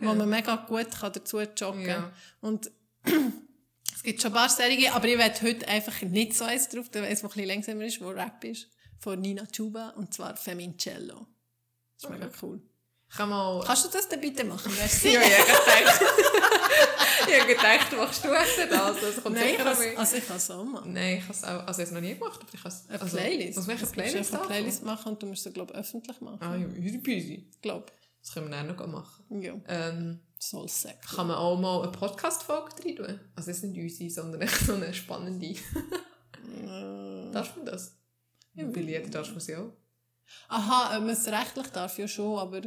[0.00, 2.12] wo man mega gut kann dazu joggen kann.
[2.40, 2.70] Und
[3.94, 6.88] es gibt schon ein paar Serien, aber ich werde heute einfach nicht so eins drauf,
[6.88, 11.26] der eins, ein bisschen langsamer ist, wo Rap ist, von Nina Chuba, und zwar Femincello.
[11.94, 12.60] Das ist mega cool.
[13.16, 13.62] Kann mal...
[13.64, 14.72] Kannst du das denn bitte machen?
[14.76, 15.12] Merci.
[15.14, 16.00] Ja, ich habe gedacht...
[17.28, 19.00] ich habe gedacht, machst du echt das?
[19.00, 19.98] Das kommt Nein, ich sicher mit.
[19.98, 20.92] also ich kann es auch machen.
[20.92, 21.66] Nein, ich habe es auch...
[21.66, 22.84] Also, ich noch nie gemacht, aber ich kann es...
[22.88, 23.56] Eine also, Playlist.
[23.56, 24.46] Muss man eine Du Playlist einfach eine?
[24.48, 26.38] Playlist machen und du musst sie, glaube ich, öffentlich machen.
[26.40, 27.48] Ah, ja, easy peasy.
[27.50, 27.86] Ich glaube.
[28.20, 29.40] Das können wir dann noch machen.
[29.40, 29.54] Ja.
[29.68, 31.00] Ähm, Soll säckeln.
[31.16, 33.20] kann man auch mal eine Podcast-Folge rein tun?
[33.34, 35.46] Also, es ist nicht unsere, sondern echt so eine spannende.
[35.46, 37.96] Äh, Darf man das?
[38.54, 39.72] Ja, bei Liedern darf man sie auch.
[40.48, 42.62] Aha, man es rechtlich darf, ja schon, aber...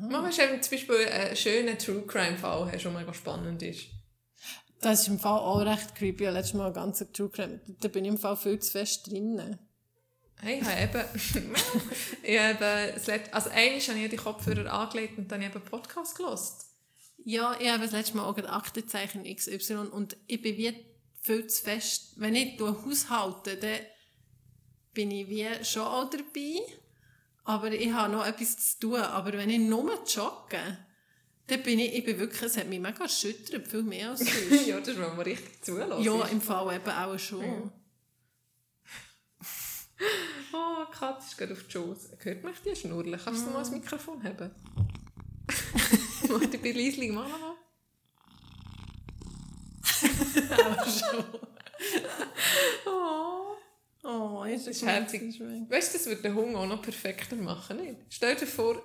[0.00, 3.86] Man hast eben zum Beispiel einen schönen True Crime-Fall, der schon mega spannend ist.
[4.80, 6.26] Das ist im Fall auch recht creepy.
[6.26, 7.60] Ich letztes Mal einen ganzen True Crime.
[7.80, 9.58] Da bin ich im Fall viel zu fest drin.
[10.40, 11.54] Hey, ich habe eben,
[12.22, 15.56] ich habe das Let also einmal habe ich die Kopfhörer angelegt und dann habe ich
[15.56, 16.40] eben einen Podcast gehört.
[17.24, 20.72] Ja, ich habe das letzte Mal auch ein Aktenzeichen XY und ich bin wie
[21.20, 22.12] viel zu fest.
[22.16, 23.80] Wenn ich haushalte, dann
[24.94, 26.62] bin ich wie schon auch dabei.
[27.48, 28.96] Aber ich habe noch etwas zu tun.
[28.96, 30.76] Aber wenn ich nur jogge,
[31.46, 34.18] dann bin ich, ich bin wirklich, es hat mich mega erschüttert, viel mehr als
[34.50, 34.66] sonst.
[34.66, 36.04] ja, das ist, wenn man richtig zulässt.
[36.04, 37.72] ja, im Fall eben auch schon.
[40.52, 42.10] Oh, die Katze ist gerade auf die Schoß.
[42.20, 43.18] Hört mich die schnurren?
[43.22, 44.50] Kannst du mal das Mikrofon haben?
[46.28, 47.54] Mach die bei Liesling mal noch mal.
[50.52, 51.24] Auch schon.
[52.86, 53.56] Oh.
[54.04, 55.40] Oh, jetzt Das ist herzig.
[55.68, 57.96] Weißt du, das würde den Hunger auch noch perfekter machen, nicht?
[58.10, 58.82] Stell dir vor,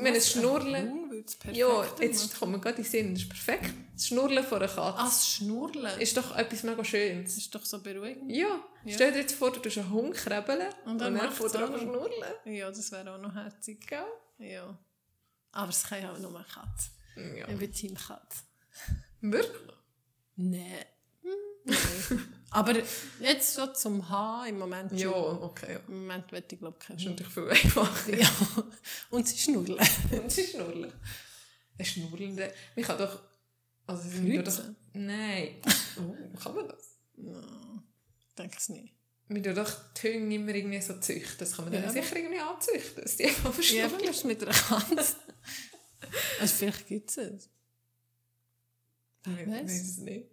[0.00, 1.10] meine, das Schnurren.
[1.52, 3.74] Ja, jetzt kommt mir gerade in den Sinn, das ist perfekt.
[3.94, 6.00] Das Schnurren von einer Katze Ah, das Schnurren.
[6.00, 7.34] ist doch etwas mega Schönes.
[7.34, 8.30] Das ist doch so beruhigend.
[8.30, 8.94] Ja, Ja.
[8.94, 11.64] stell dir jetzt vor, du tust einen Hund krabbeln und dann, dann und vor dir
[11.68, 11.78] auch.
[11.78, 12.10] schnurren.
[12.46, 13.86] Ja, das wäre auch noch herzig.
[13.86, 14.04] Gell?
[14.38, 14.78] Ja.
[15.52, 16.90] Aber es kann ja auch nur eine Katze.
[17.38, 17.48] Ja.
[17.48, 18.38] Ich bin Team Katze.
[19.20, 19.72] Wirklich?
[20.36, 20.84] Nein.
[21.64, 21.76] Nein.
[22.54, 22.72] Aber
[23.20, 25.72] jetzt so zum Haar im Moment Ja, okay.
[25.74, 25.80] Ja.
[25.88, 28.16] Im Moment will ich glaube ich Das ist natürlich viel einfacher.
[28.16, 28.30] Ja.
[29.10, 29.76] Und sie schnurren.
[30.10, 30.92] Und sie schnurren.
[31.78, 32.52] Ein Schnurrende.
[32.76, 33.20] Man kann doch...
[33.86, 34.60] Also, sie sind doch...
[34.92, 35.56] Nein.
[35.98, 36.96] Oh, kann man das?
[37.16, 37.40] No,
[38.38, 38.94] denke es nicht.
[39.28, 41.36] Wir tun doch die Hunde immer irgendwie so züchten.
[41.38, 43.90] Das kann man dann Ja, sicher irgendwie anzüchten, dass die einfach Ja, verschnurren.
[43.98, 45.16] vielleicht mit einer Katze.
[46.40, 47.48] Also vielleicht gibt es es.
[49.26, 50.26] Ich weiß es nicht.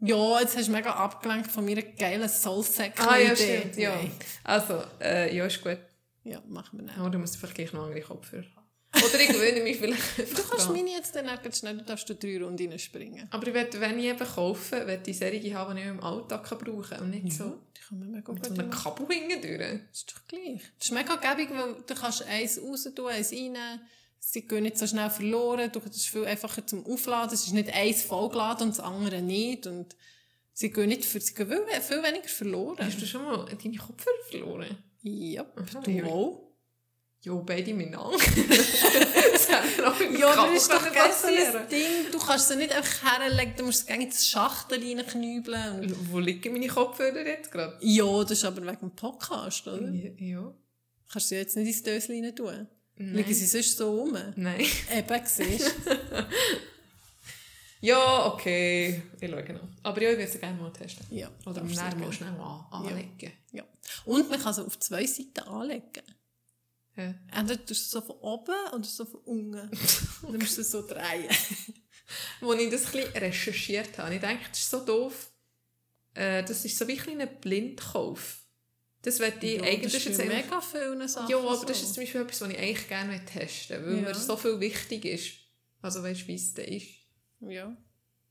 [0.00, 3.76] Ja, jetzt hast du mega abgelenkt von meiner geilen soul sack Ah ja, stimmt.
[3.76, 3.98] Ja.
[4.44, 5.78] Also, äh, ja, ist gut.
[6.24, 6.98] Ja, machen wir nicht.
[6.98, 8.60] Oh, du musst vielleicht gleich noch andere Kopfhörer haben.
[9.04, 10.72] Oder ich gewöhne mich vielleicht Du kannst dran.
[10.74, 13.28] meine jetzt dann auch schnell, du darfst du drei Runden reinspringen.
[13.30, 16.44] Aber ich will, wenn ich eben kaufe, will ich solche haben, die ich im Alltag
[16.44, 17.00] kann brauchen kann.
[17.02, 18.70] Und nicht so Die können wir mega mit so einem.
[18.70, 19.58] Kabel hinten durch.
[19.58, 20.62] Das ist doch gleich.
[20.78, 23.56] Das ist mega gäbig, weil du kannst eins raus tun, eins rein.
[24.22, 25.72] Sie gehen nicht so schnell verloren.
[25.72, 27.34] Du- ist viel einfacher zum Aufladen.
[27.34, 29.66] Es ist nicht eins vollgeladen und das andere nicht.
[29.66, 29.96] Und
[30.52, 32.76] sie gehen nicht für, sie gehen viel, weniger verloren.
[32.80, 34.78] Hast du schon mal deine Kopfhörer verloren?
[35.02, 36.46] Ja, Aha, du auch.
[37.22, 38.16] Ja, beide miteinander.
[39.86, 40.86] auch im Ja, Kabel das ist doch
[41.60, 42.10] ein Ding.
[42.12, 45.94] Du kannst sie nicht einfach herlegen, du musst es gegen das Schachtel reinknübeln.
[46.10, 47.76] Wo liegen meine Kopfhörer jetzt gerade?
[47.80, 49.90] ja, das ist aber wegen dem Podcast, oder?
[49.90, 50.10] Ja.
[50.18, 50.54] ja.
[51.12, 52.68] Kannst du sie jetzt nicht ins Döschen rein tun?
[53.02, 53.14] Nein.
[53.14, 54.16] Liegen sie sonst so rum?
[54.36, 54.60] Nein.
[54.94, 55.74] Eben, siehst.
[57.82, 59.02] Ja, okay.
[59.18, 59.68] Ich schaue noch.
[59.82, 61.06] Aber ja, ich würde sie gerne mal testen.
[61.08, 61.30] Ja.
[61.46, 62.12] Oder mal gerne.
[62.12, 63.32] schnell an, anlegen.
[63.52, 63.64] Ja.
[64.04, 66.02] Und man kann sie auf zwei Seiten anlegen.
[66.94, 67.14] Ja.
[67.32, 69.70] Entweder tust du es so von oben oder so von unten.
[70.22, 71.30] Dann musst du es so drehen.
[72.42, 75.32] Als ich das ein recherchiert habe, ich denke, das ist so doof.
[76.12, 78.39] Äh, das ist so wie ein Blindkauf.
[79.02, 81.64] Das werde ich Ja, eigentlich das ist jetzt mega viele Sachen Ja, aber so.
[81.64, 84.08] das ist zum Beispiel etwas, was ich eigentlich gerne testen möchte, weil Ja.
[84.08, 85.32] mir so viel wichtig ist.
[85.82, 86.86] Also weißt du, wie es da ist.
[87.40, 87.74] Ja.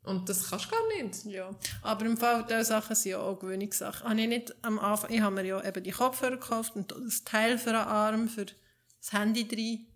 [0.04, 1.26] Und das kannst du gar nicht.
[1.26, 1.50] Ja,
[1.82, 4.08] aber im Fall dieser Sachen sind ja auch Gewöhnungssachen.
[4.08, 7.24] Habe ich nicht am Anfang, ich habe mir ja eben die Kopfhörer gekauft und das
[7.24, 9.88] Teil für den Arm, für das Handy drin.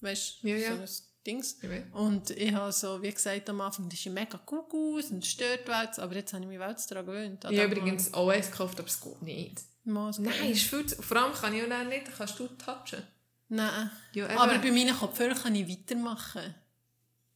[0.00, 0.76] Weißt du, Ja, ja.
[0.76, 0.88] so ein
[1.26, 1.58] Dings.
[1.92, 5.98] Und ich habe so, wie gesagt, am Anfang, das ist mega aus und stört was,
[5.98, 7.44] aber jetzt habe ich mich wel daran gewöhnt.
[7.50, 9.60] Ich habe übrigens auch eins gekauft, aber es geht nicht.
[9.84, 13.02] Mal Nein, ist viel zu, vor allem kann ich auch nicht, kannst du touchen.
[13.48, 13.90] Nein.
[14.12, 14.28] Ja.
[14.38, 16.54] Aber bei meinen Kopfhörern kann ich weitermachen.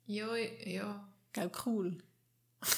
[0.06, 1.08] Ja, ja.
[1.32, 1.98] Gell, cool.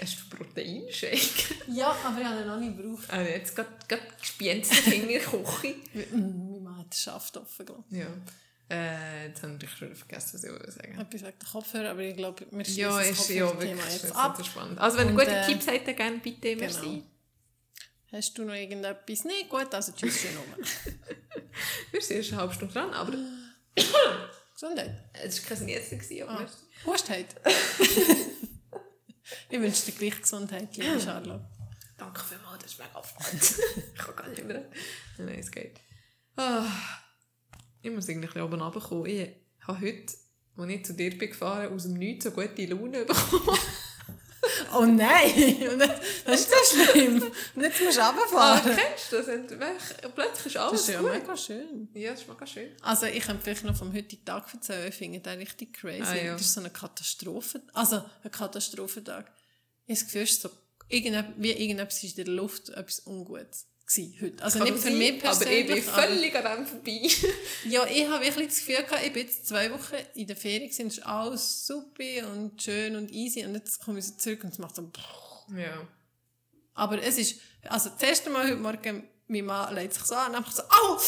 [0.00, 1.54] Hast du, Proteinshake?
[1.68, 3.10] Ja, aber ich habe ihn noch nicht gebraucht.
[3.10, 3.70] Also jetzt gerade,
[4.18, 5.74] gespienzt in der Küche.
[6.70, 7.84] Mann hat den Schaft offen gelassen.
[7.90, 8.06] Ja.
[8.72, 10.92] Äh, jetzt habe ich schon vergessen, was ich wollte sagen.
[10.98, 14.14] Etwas wegen der Kopfhörer, aber ich glaube, wir Ja, schließen das ist ja wirklich jetzt
[14.16, 14.46] ab.
[14.46, 14.78] spannend.
[14.78, 16.72] Also wenn ihr gute äh, Tipps habt, dann gerne bitte Genau.
[16.72, 17.02] sein.
[18.12, 19.24] Hast du noch irgendetwas?
[19.24, 20.58] Nein, gut, also tschüss schon nochmal.
[21.90, 23.12] Wir sind erst eine halbe Stunde dran, aber
[24.54, 25.04] Gesundheit.
[25.14, 26.50] es war kein gewesen, aber Ah.
[26.86, 27.26] Hustheit.
[29.50, 31.44] ich wünsche dir gleich Gesundheit, liebe Charlotte.
[31.96, 33.58] danke vielmals, das ist mega aufregend.
[33.94, 34.64] ich kann gar nicht mehr.
[35.18, 35.78] Nein, es geht.
[36.40, 36.66] Ah,
[37.82, 39.06] ich muss eigentlich ein bisschen oben runterkommen.
[39.06, 39.28] Ich
[39.66, 40.14] habe heute,
[40.56, 43.58] als ich zu dir bin gefahren, aus dem Nichts so gute Laune bekommen.
[44.74, 45.78] Oh nein!
[45.78, 45.90] Das,
[46.24, 47.22] das ist so schlimm.
[47.54, 48.76] Und jetzt musst du Ah, runterfahren.
[48.76, 49.28] kennst du das?
[49.28, 51.10] Und Plötzlich ist Das alles ist ja gut.
[51.12, 51.88] mega schön.
[51.92, 52.70] Ja, das ist mega schön.
[52.82, 54.88] Also ich kann vielleicht noch vom heutigen Tag erzählen.
[54.88, 56.02] Ich finde den richtig crazy.
[56.02, 56.32] Ah, ja.
[56.32, 57.62] Das ist so eine Katastrophe.
[57.74, 59.30] Also ein Katastrophentag.
[59.86, 60.50] Ich habe das Gefühl, es ist so,
[60.88, 63.66] irgendetwas, wie irgendetwas ist in der Luft etwas Ungutes
[64.20, 64.42] heute.
[64.42, 65.70] Also nicht für mich persönlich.
[65.70, 67.10] Aber ich bin völlig an dem vorbei.
[67.64, 70.70] Ja, ich habe wirklich das Gefühl gehabt, ich bin jetzt zwei Wochen in der Ferien
[70.70, 74.44] gewesen, es ist alles super und schön und easy und jetzt komme ich so zurück
[74.44, 74.90] und es macht so
[75.56, 75.86] ja.
[76.74, 80.30] Aber es ist, also das erste Mal heute Morgen, mein Mann legt sich so an
[80.30, 81.00] und einfach so, au!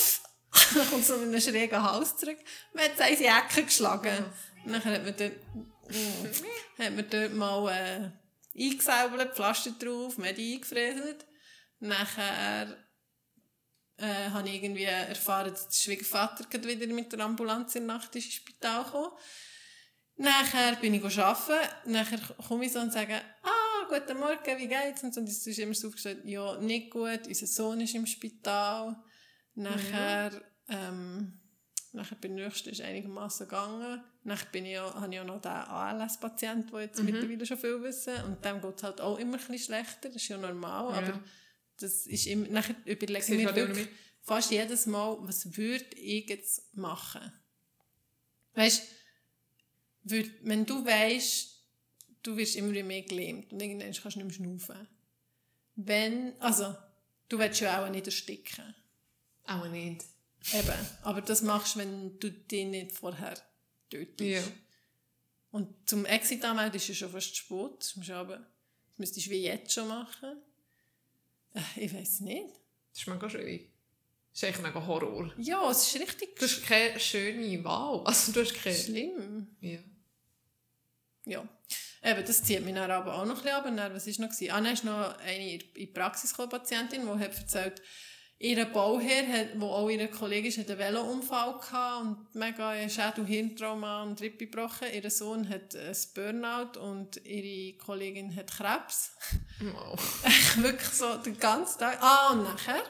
[0.75, 2.39] dann kommt so mit einem schrägen Hals zurück.
[2.75, 4.25] Man hat seine Ecke geschlagen.
[4.65, 5.33] Und dann hat man dort,
[5.89, 11.25] mm, hat man dort mal äh, eingesäubelt, Pflaster drauf, Medi eingefräset.
[11.83, 12.77] Nachher
[13.97, 17.97] äh, habe ich irgendwie erfahren, dass der Schwiegervater gerade wieder mit der Ambulanz in der
[17.97, 19.11] Nacht ins Spital gekommen.
[20.17, 21.69] Nachher bin ich arbeiten.
[21.87, 25.03] Nachher komme ich so und sage, ah, guten Morgen, wie geht's?
[25.03, 28.07] Und so, und es ist immer so aufgestellt, ja, nicht gut, unser Sohn ist im
[28.07, 28.95] Spital.
[29.55, 30.31] Nachher,
[30.69, 31.41] ähm,
[31.93, 34.05] nachher bei der nächsten ist einigermaßen gegangen.
[34.23, 37.07] Nachher bin ich ja, habe ich auch noch den ALS-Patient, der jetzt Mhm.
[37.07, 38.15] mittlerweile schon viel wissen.
[38.25, 40.09] Und dem geht es halt auch immer ein bisschen schlechter.
[40.09, 40.93] Das ist ja normal.
[40.93, 40.99] Ja.
[40.99, 41.21] Aber
[41.83, 43.89] das ist immer, nachher überlege ich mir wirklich
[44.23, 47.33] fast jedes Mal, was würde ich jetzt machen?
[48.55, 48.83] Weißt
[50.05, 51.63] du, wenn du weißt,
[52.23, 54.89] du wirst immer mehr gelähmt und irgendwann kannst du nicht mehr schnaufen.
[55.75, 56.77] Wenn, also,
[57.29, 58.75] du willst ja auch nicht ersticken.
[59.45, 60.05] Auch nicht.
[60.53, 60.87] Eben.
[61.03, 63.35] Aber das machst du, wenn du dich nicht vorher
[63.91, 64.21] tötest.
[64.21, 64.43] Ja.
[65.51, 67.51] Und zum Exit anmelden ist ja schon fast
[68.11, 68.39] aber,
[68.89, 70.41] das müsstest du wie jetzt schon machen.
[71.55, 72.47] Äh, Ich weiß nicht.
[72.93, 73.71] Das ist mega schwierig.
[74.33, 75.33] Das ist eigentlich mega Horror.
[75.39, 78.03] Ja, es ist richtig Du hast keine schöne Wahl.
[78.05, 78.77] Also du hast keine...
[78.77, 79.57] schlimm.
[79.61, 79.79] Ja.
[81.25, 81.49] Ja.
[82.05, 83.65] Eben, das zieht mich dann aber auch noch ein bisschen ab.
[83.65, 84.35] Dann, was war noch?
[84.35, 84.51] gewesen?
[84.51, 87.81] Ah, dann ist noch eine in die Praxis gekommen, Patientin, die hat erzählt,
[88.43, 94.03] ihr Bauherr, wo auch ihre Kollegin ist, hat einen Velounfall gehabt und mega Schädel, Hirntrauma
[94.03, 94.89] und Rippe gebrochen.
[94.93, 99.13] Ihr Sohn hat ein Burnout und ihre Kollegin hat Krebs.
[100.25, 101.99] Echt wirklich so den ganzen Tag.
[102.03, 102.83] Ah, und nachher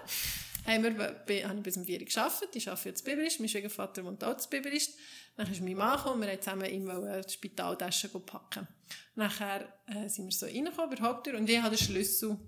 [0.67, 0.91] haben wir,
[1.27, 2.49] bei- habe ich bis um 4 Uhr gearbeitet.
[2.57, 3.41] Ich arbeite jetzt Biberist.
[3.41, 4.99] Mein Schwiegervater wohnt auch zu Biberist.
[5.37, 6.87] Dann ist mein Mann gekommen und wir haben zusammen ihm
[7.27, 8.69] die Spitaltasche packen.
[9.15, 12.39] Nachher äh, sind wir so reingekommen bei der Haupttür und ich hatte den Schlüssel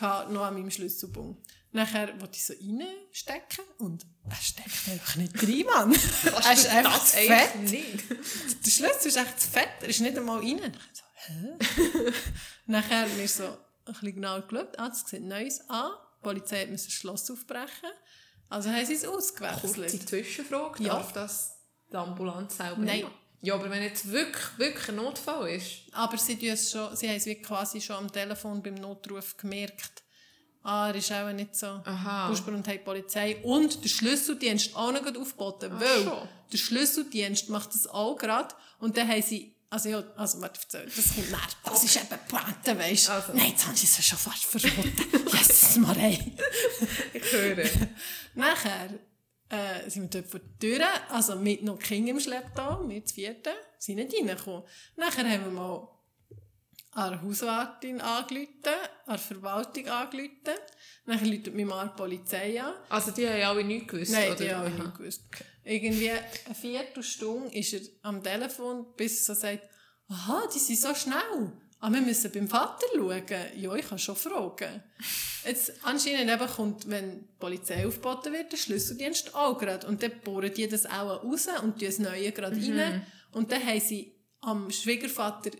[0.00, 1.38] noch an meinem Schlüsselbund.
[1.74, 5.98] Nachher wollte ich so reinstecken und er steckt einfach nicht rein, Mann.
[6.24, 7.56] er ist einfach zu fett.
[7.60, 8.10] nicht?
[8.10, 10.58] Der Schlüssel ist echt zu fett, er ist nicht einmal rein.
[10.60, 12.12] Dann ich so, hä?
[12.66, 13.56] Nachher haben wir so ein
[13.86, 15.90] bisschen genau geschaut, ah, das sieht neu an.
[16.18, 17.90] Die Polizei müssen das Schloss aufbrechen.
[18.50, 19.74] Also haben sie es ausgewechselt.
[19.76, 20.82] Kurze Zwischenfrage.
[20.84, 20.94] Ja.
[20.96, 21.58] Darf das
[21.90, 22.98] die Ambulanz selber Nein.
[22.98, 23.08] nicht?
[23.40, 25.82] Ja, aber wenn jetzt wirklich, wirklich ein Notfall ist...
[25.92, 30.04] Aber sie, schon, sie haben es wie quasi schon am Telefon beim Notruf gemerkt.
[30.62, 31.66] Ah, er ist auch nicht so.
[31.66, 32.28] Aha.
[32.28, 33.36] Fußball und die Polizei.
[33.42, 35.72] Und der Schlüsseldienst auch noch aufgeboten.
[35.74, 36.28] Ach weil schon.
[36.52, 38.54] der Schlüsseldienst macht das auch gerade.
[38.78, 41.40] Und dann haben sie, also ja, also warte, das kommt näher.
[41.64, 43.12] Das ist eben Pointe, weisst du.
[43.12, 43.32] Also.
[43.32, 44.92] Nein, jetzt haben sie es schon fast verraten.
[45.32, 46.32] Jesus, Marei.
[47.12, 47.64] Ich höre.
[48.34, 48.90] Nachher
[49.48, 53.14] äh, sind wir dort vor der Tür, also mit noch King im Schlepptau, mit zu
[53.16, 54.62] vierten, sind nicht reingekommen.
[54.96, 55.88] Nachher haben wir mal
[56.94, 58.48] an der Hauswartin angerufen,
[59.06, 60.58] an der Verwaltung angerufen.
[61.06, 62.74] Nachher läutet mir mal die Polizei an.
[62.88, 64.36] Also die haben alle nichts gewusst, Nein, oder?
[64.36, 64.82] die habe ich Aha.
[64.84, 65.22] nicht gewusst.
[65.64, 69.68] Irgendwie eine Viertelstunde ist er am Telefon, bis er so sagt,
[70.08, 71.52] aha, die sind so schnell.
[71.80, 73.24] Aber wir müssen beim Vater schauen.
[73.56, 74.82] Ja, ich kann schon fragen.
[75.44, 79.88] Jetzt, anscheinend eben kommt, wenn die Polizei aufgeboten wird, der Schlüsseldienst auch gerade.
[79.88, 83.04] Und dann bohren die das auch raus und tun das Neue gerade rein.
[83.32, 85.50] Und dann haben sie am Schwiegervater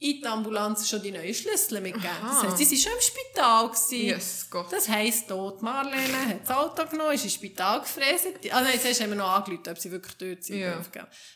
[0.00, 2.14] in die Ambulanz schon die neuen Schlüssel mitgegeben.
[2.22, 2.52] Das Aha.
[2.52, 3.68] heisst, sie waren schon im Spital.
[3.68, 4.06] Gewesen.
[4.06, 4.72] Jesus Gott.
[4.72, 8.26] Das heisst, dort Marlene hat das Auto genommen, ist ins Spital gefräst.
[8.50, 10.58] Ah nein, zuerst haben wir noch angerufen, ob sie wirklich dort sind.
[10.60, 10.80] Ja.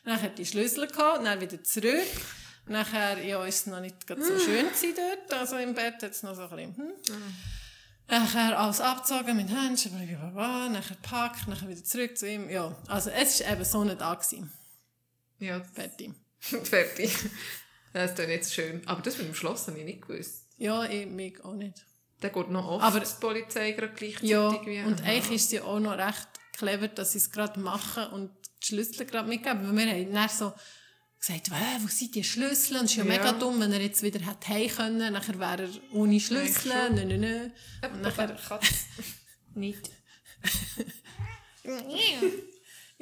[0.05, 2.07] Dann hat die Schlüssel gehabt, dann wieder zurück.
[2.67, 6.23] Nachher, ja, ist es noch nicht so schön gewesen dort, also im Bett hat es
[6.23, 6.93] noch so ein bisschen, hm.
[8.09, 12.49] Nachher alles abgezogen mit Händchen, blablabla, nachher gepackt, nachher wieder zurück zu ihm.
[12.51, 14.53] Ja, also es war eben so nicht da gewesen.
[15.39, 16.13] Ja, Fertig.
[16.41, 17.11] fertig.
[17.93, 18.83] Das ist doch nicht so schön.
[18.87, 20.47] Aber das mit dem Schloss habe ich nicht gewusst.
[20.57, 21.85] Ja, ich mich auch nicht.
[22.21, 24.81] Da geht noch oft Aber- die Polizei gerade gleichzeitig Ja, wie...
[24.81, 25.09] und Aha.
[25.11, 28.31] eigentlich ist es ja auch noch recht clever, dass sie es gerade machen und
[28.63, 29.67] die Schlüssel gerade mitgeben.
[29.77, 30.53] Weil wir haben dann so
[31.19, 32.77] gesagt, «Äh, wo sind die Schlüssel?
[32.79, 33.11] Und es ist ja, Ja.
[33.11, 35.13] mega dumm, wenn er jetzt wieder hätte heim können.
[35.13, 36.73] Nachher wäre er ohne Schlüssel.
[36.73, 37.51] Eigentlich Nö, nö,
[37.93, 38.37] Und nachher,
[39.55, 39.91] nicht.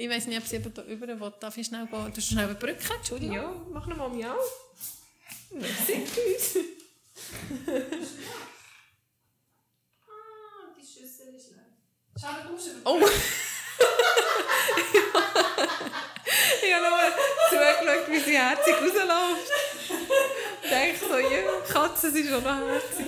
[0.00, 1.32] ich weiss nicht, ob sie eben da über will.
[1.40, 2.12] Darf ich schnell gehen?
[2.14, 2.94] Du schnell eine Brücke?
[2.94, 3.36] Entschuldigung.
[3.36, 4.34] Ja, mach noch mal Miau.
[5.50, 6.06] Merci.
[10.06, 11.66] Ah, die Schüssel ist leer.
[12.18, 12.98] Schau, du musst über Oh!
[16.62, 17.12] ich habe nochmal
[17.50, 19.50] zugeschaut, wie sie herzig rausläuft.
[20.62, 23.06] Ich denke so, ja, Katzen sind schon noch herzig.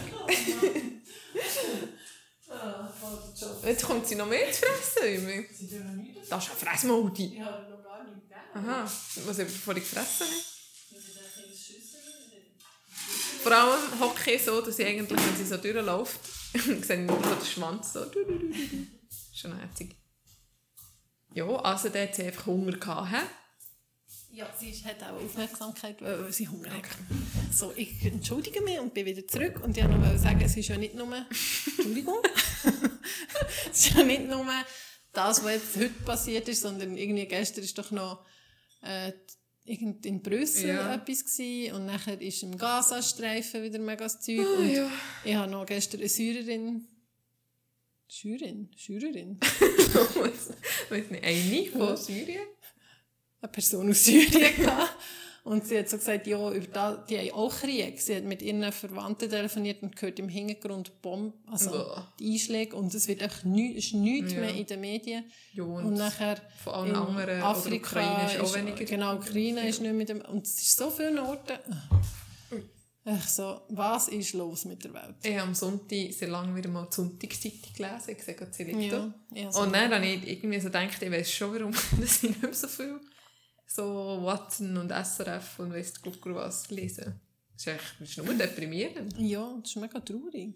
[2.55, 3.65] Ah, der Job.
[3.65, 5.49] Jetzt kommt sie noch mehr zu fressen.
[5.53, 6.29] Sie dürfen nichts.
[6.29, 7.35] Das ist ein Fressmodi.
[7.35, 8.69] Ich habe noch gar nicht gegeben.
[8.69, 8.91] Aha,
[9.27, 10.27] was ich vorhin gefressen?
[10.27, 10.53] habe?
[13.43, 16.21] Vor allem hocke ich so, dass ich eigentlich, wenn sie so durchläuft,
[16.53, 18.07] sehe ich nur so den Schwanz so.
[19.35, 19.97] Schon herzig.
[21.35, 23.11] Ja, also da hat sie einfach Hunger gehabt?
[24.35, 26.85] Ja, sie hat auch Aufmerksamkeit, weil weil sie Hunger hat.
[27.53, 29.63] So, ich entschuldige mich und bin wieder zurück.
[29.63, 31.27] Und ich wollte noch sagen, es ist ja nicht nur...
[31.67, 32.17] Entschuldigung.
[33.71, 34.47] es ist ja nicht nur
[35.13, 38.25] das, was jetzt heute passiert ist, sondern irgendwie gestern ist doch noch
[38.81, 39.13] äh,
[39.67, 40.95] in Brüssel Ja.
[40.95, 41.75] etwas gewesen.
[41.75, 44.41] Und nachher ist im Gazastreifen wieder mega das Zeug.
[44.41, 44.91] Ah, und ja.
[45.25, 46.89] ich habe noch gestern eine Syrerin
[48.09, 52.47] Syrerin, Syrerin, Weiß nicht, eine von Syrien?
[53.43, 54.97] Eine Person aus Syrien gehabt.
[55.45, 58.01] Und sie hat so gesagt, ja, über da, die haben auch Krieg.
[58.01, 62.13] Sie hat mit ihren Verwandten telefoniert und gehört im Hintergrund Bomben, also Boah.
[62.21, 62.77] die Einschläge.
[62.77, 64.39] Und es wird echt nichts, ist nichts Ja.
[64.39, 65.25] mehr in den Medien.
[65.53, 68.85] Ja, Und und nachher von allen anderen, Afrika Ukraine ist auch weniger.
[68.85, 70.21] Genau, Ukraine ist nicht mit dem...
[70.21, 71.59] Und es ist so viele Orte.
[73.05, 75.17] Ich so, was ist los mit der Welt?
[75.25, 78.11] Ich habe am Sonntag sehr lange wieder mal die Sonntagszeitung gelesen.
[78.17, 79.13] Ich sehe gerade Zilito.
[79.35, 79.63] ja so.
[79.63, 82.55] Und dann habe ich irgendwie so gedacht, ich weiß schon, warum dass ich nicht mehr
[82.55, 83.01] so viel
[83.75, 87.21] so Watson und SRF und weiss Gucker was lesen.
[87.55, 89.15] Das ist, echt, das ist nur deprimierend.
[89.19, 90.55] ja, das ist mega traurig.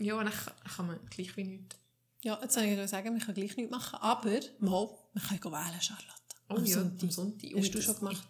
[0.00, 1.76] Ja, und dann kann- kann man gleich wie nichts.
[2.22, 5.52] Ja, jetzt soll ich sagen, wir können gleich nichts machen, aber mal, wir können gehen
[5.52, 6.12] wählen, Charlotte.
[6.48, 7.02] Oh Am ja, Sonntag.
[7.02, 7.50] am Sonntag.
[7.50, 8.28] Hast Ui, du schon gemacht?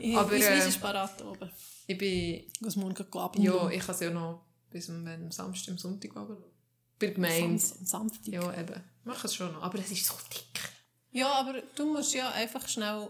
[0.00, 1.50] Aber, aber mein äh, ist parat oben.
[1.86, 2.44] Ich bin...
[2.66, 6.10] Ich morgen gehen Ja, ich kann es ja noch bis am, am Samstag, am Sonntag
[6.16, 6.44] anschauen.
[6.98, 7.58] Bei der Gemeinde.
[7.58, 8.28] Sam Samstag.
[8.28, 8.82] Ja, eben.
[9.04, 9.62] Mach es schon noch.
[9.62, 10.60] Aber es ist so dick.
[11.12, 13.08] Ja, aber du musst ja einfach schnell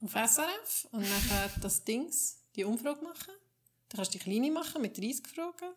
[0.00, 3.32] auf SRF und nachher das Dings, die Umfrage machen.
[3.88, 5.74] Dann kannst du die kleine machen mit 30 Fragen.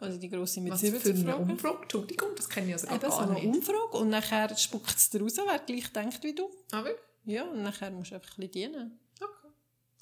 [0.00, 1.50] Oder die grosse mit Was für 70 eine Fragen.
[1.50, 1.82] Umfrage?
[1.82, 3.46] Entschuldigung, das kenne ich also Eben gar so eine nicht.
[3.46, 6.48] Umfrage und nachher spuckt es dir raus, wer gleich denkt wie du.
[6.70, 6.90] Aber,
[7.24, 8.98] Ja, und nachher musst du einfach ein bisschen dienen.
[9.20, 9.48] okay.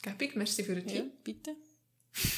[0.02, 1.24] Gäbig, merci für den Ja, Tipp.
[1.24, 1.56] bitte.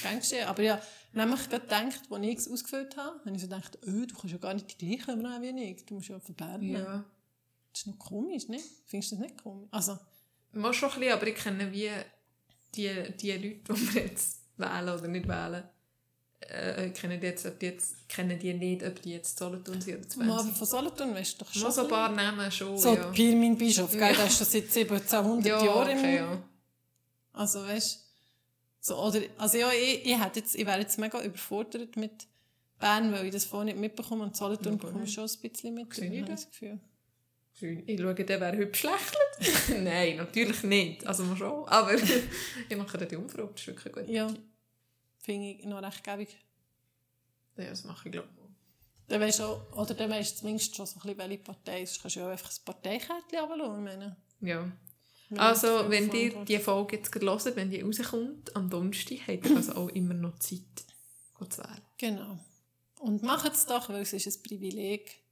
[0.05, 0.47] Denkst du?
[0.49, 0.81] Aber ja,
[1.12, 4.33] nämlich gerade gedacht, als ich es ausgefüllt habe, habe ich so gedacht, oh, du kannst
[4.33, 5.85] ja gar nicht die gleichen nehmen wie ich.
[5.85, 6.70] Du musst ja verbergen.
[6.70, 7.05] Ja.
[7.72, 8.64] Das ist noch komisch, nicht?
[8.86, 9.68] Findest du das nicht komisch?
[9.70, 9.98] Also,
[10.52, 11.90] Mal schon ein bisschen, aber ich kenne wie
[12.74, 12.90] die,
[13.20, 15.62] die Leute, die wir jetzt wählen oder nicht wählen,
[16.40, 19.98] äh, kennen die jetzt, ob die jetzt, kennen die nicht, ob die jetzt Solothurn sind
[20.16, 20.56] oder mal Zwanzig.
[20.56, 21.62] von Solothurn weißt du doch schon.
[21.62, 23.10] Schon so ein paar Namen schon, So, ja.
[23.10, 24.00] Pirmin Bischof, gell?
[24.00, 24.12] Ja.
[24.12, 26.42] der ist schon seit 1700 Ja, Jahren okay, ja.
[27.32, 28.04] Also, weißt
[28.80, 32.26] so, oder, also ja, ich, ich, hätte jetzt, ich wäre jetzt mega überfordert mit
[32.78, 35.74] Bern, weil ich das vorhin nicht mitbekomme und Solothurn Ja, bekomme ich schon ein bisschen
[35.74, 35.98] mit.
[35.98, 36.80] Ich habe das Gefühl.
[37.61, 39.16] Ich schaue, der wäre hübsch schlecht.
[39.82, 41.06] Nein, natürlich nicht.
[41.06, 41.66] Also mal schon.
[41.68, 41.92] Aber
[42.68, 44.09] ich mache dann die Umfrage, das ist wirklich gut.
[44.09, 44.32] Ja,
[45.18, 46.36] finde ich noch recht gäbig.
[47.56, 48.38] Ja, das mache ich, glaube ich.
[49.09, 51.82] Dann weisst du auch, oder dann weisst du zumindest schon so ein bisschen, welche Partei
[51.82, 52.02] es ist.
[52.02, 54.16] kannst du ja auch einfach ein Parteikärtchen meine.
[54.40, 54.70] Ja.
[55.36, 59.56] Also, wenn ihr die Folge jetzt gerade hört, wenn die rauskommt, am Donnerstag, habt ihr
[59.56, 60.61] also auch immer noch Zeit,
[61.48, 61.82] zu wählen.
[61.98, 62.38] Genau.
[63.00, 65.22] Und macht es doch, weil es ist ein Privileg.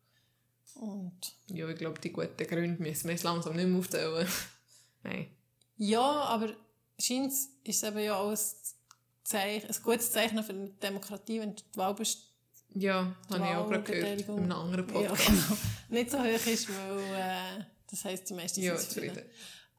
[0.81, 4.27] Und Ja, ich glaube, die guten Gründe müssen wir jetzt langsam nicht mehr aufzählen.
[5.03, 5.29] Nein.
[5.77, 6.49] ja, aber
[6.99, 8.39] scheint ist es eben ja auch ein,
[9.25, 12.33] Zeichen, ein gutes Zeichen für eine Demokratie, wenn die Wahl best-
[12.75, 14.21] Ja, habe ich auch gerade gehört.
[14.23, 15.27] In einem anderen ja, Podcast.
[15.27, 15.57] genau,
[15.89, 19.15] nicht so hoch ist, weil äh, das heisst, die meisten Ja, sind zufrieden.
[19.15, 19.31] zufrieden.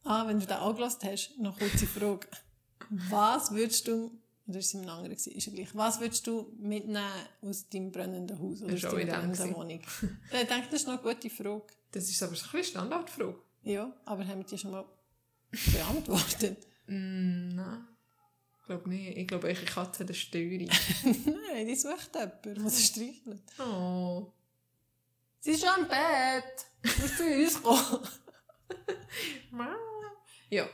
[0.04, 2.28] Ah, wenn du den angelassen hast, noch kurze Frage.
[2.90, 4.12] Was würdest du,
[4.48, 7.04] oder ist es in einem anderen, gewesen, ist ja gleich, was würdest du mitnehmen
[7.42, 9.82] aus deinem brennenden Haus oder aus deiner brennenden Wohnung?
[10.32, 11.68] ich denke, das ist noch eine gute Frage.
[11.92, 13.36] Das ist aber so ein bisschen Standardfrage.
[13.64, 14.86] Ja, aber haben wir die schon mal
[15.52, 16.66] beantwortet?
[16.88, 17.88] Mm, nein.
[18.60, 19.18] Ich glaube nicht.
[19.18, 20.68] Ich glaube, eure Katze hat eine Störung.
[21.04, 23.42] Nein, die sucht jemanden, was streichelt.
[23.60, 24.34] oh.
[25.40, 26.66] Sie ist schon im Bett.
[26.82, 28.08] Du musst zu uns kommen.
[30.50, 30.68] Ja,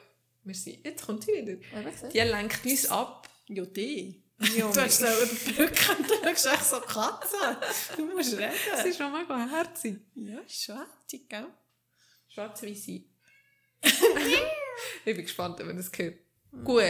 [0.43, 0.83] wir sind.
[0.83, 2.09] Jetzt kommt sie wieder.
[2.09, 3.29] Die lenkt uns ab.
[3.55, 4.23] Ja die.
[4.57, 7.39] Ja, Du hast so überbrücken und du schaust echt so Katzen.
[7.95, 8.87] Du musst Sie reden.
[8.87, 10.01] ist schon mega herzig.
[10.15, 11.47] Ja, ist schwätzig, gell?
[12.29, 12.91] Schwarz-Weisse.
[13.83, 16.15] ich bin gespannt, wenn man das hört.
[16.63, 16.85] Gut,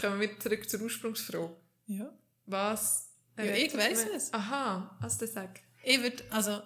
[0.00, 1.56] kommen wir zurück zur Ursprungsfrage.
[1.86, 2.10] Ja.
[2.46, 3.10] Was?
[3.36, 4.32] Ja, ich man- es.
[4.32, 5.62] Aha, was du sagst.
[5.82, 6.60] Ich würde, also,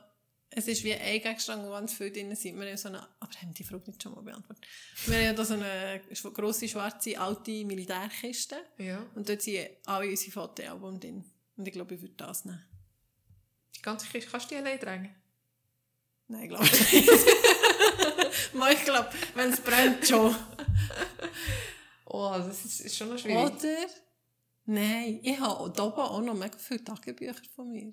[0.54, 2.58] es ist wie ein Gegenstand, wo ganz viel drin sind.
[2.60, 4.66] Wir haben so eine, aber haben die Frage nicht schon mal beantwortet?
[5.06, 6.00] Wir haben ja da so eine
[6.34, 8.56] grosse, schwarze, alte Militärkiste.
[8.78, 9.04] Ja.
[9.14, 11.24] Und dort sind alle unsere Fotoalbum drin.
[11.56, 12.62] Und ich glaube, ich würde das nehmen.
[13.76, 15.14] Die ganze Kiste kannst du die allein tragen?
[16.28, 17.10] Nein, glaube ich nicht.
[18.54, 20.34] Mal, ich glaube, wenn es brennt, schon.
[22.14, 23.54] Oh, das ist, ist schon noch schwierig.
[23.54, 23.86] Oder?
[24.66, 27.90] Nein, ich habe da oben auch noch mega viele Tagebücher von mir.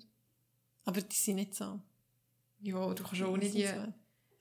[0.84, 1.80] Aber die sind nicht so.
[2.62, 3.68] Ja, du kannst ohne die...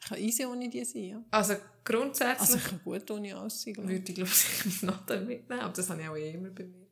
[0.01, 1.23] Ich kann easy ohne die sein, ja.
[1.29, 5.25] Also grundsätzlich Also ich kann gut ohne alles sein, würde ich glaube ich mein Nattel
[5.25, 6.87] mitnehmen, aber das habe ich auch eh immer bei mir.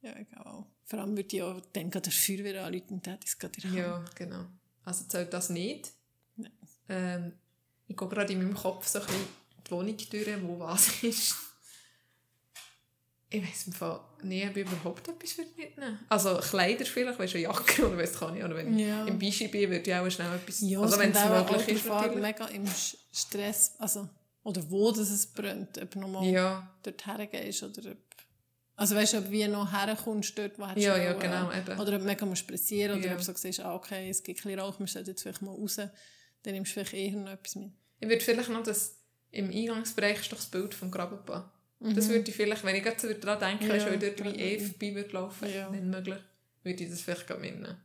[0.00, 0.66] Ja, ich auch.
[0.84, 3.74] Vor allem würde ich auch dann gerade der Feuerwehr anrufen und hat es gerade in.
[3.74, 4.46] Ja, genau.
[4.84, 5.92] Also zählt das nicht.
[6.36, 6.52] Nein.
[6.88, 7.32] Ähm,
[7.86, 9.26] ich gehe gerade in meinem Kopf so ein bisschen
[9.66, 11.36] die Wohnung durch, wo was ist.
[13.32, 17.32] Ich weiss im Fall nie, ob ich überhaupt etwas würde mitnehmen Also Kleider vielleicht, weißt
[17.34, 18.44] du, eine Jacke oder kann ich.
[18.44, 19.04] Oder wenn Ja.
[19.04, 20.60] ich im Bischi bin, würde ich auch schnell etwas...
[20.60, 22.20] Ja, also wenn es auch möglich ist natürlich.
[22.20, 22.64] mega im
[23.12, 24.08] Stress, also,
[24.44, 27.98] oder wo das es brennt, ob du nochmal Ja, dort hergehst oder ob...
[28.76, 31.18] Also weißt du, ob wie noch herkommst dort, wo Ja, du ja, wollen.
[31.20, 31.78] genau, eben.
[31.80, 33.12] Oder ob du mega musst pressieren oder Ja.
[33.12, 35.42] ob du so siehst, ah, okay, es gibt ein bisschen Rauch, wir sollten jetzt vielleicht
[35.42, 35.76] mal raus.
[35.76, 35.90] Dann
[36.54, 37.72] nimmst du vielleicht eher noch etwas mit.
[38.00, 38.96] Ich würde vielleicht noch das,
[39.30, 40.90] im Eingangsbereich ist doch das Bild vom
[41.84, 43.70] Das würde ich vielleicht, wenn ich gerade so daran denke, Mhm.
[43.70, 44.66] Ja, ja, weil dort wie eh nicht.
[44.70, 45.72] vorbei würde laufen, Ja.
[45.72, 46.18] wenn möglich,
[46.62, 47.76] würde ich das vielleicht gerade mitnehmen.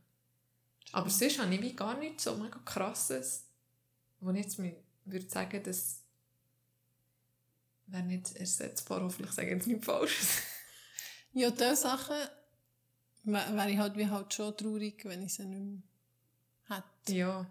[0.92, 3.44] Aber sonst habe ich wie gar nichts so mega krasses,
[4.20, 6.02] wo ich jetzt mir würde sagen, das
[7.86, 10.28] wäre nicht ersetzbar, hoffentlich sage ich jetzt nichts Falsches.
[11.32, 12.16] Ja, diese Sachen
[13.24, 15.60] wär- wäre ich halt wie halt schon traurig, wenn ich sie nicht
[16.68, 17.12] mehr hätte.
[17.14, 17.46] Ja.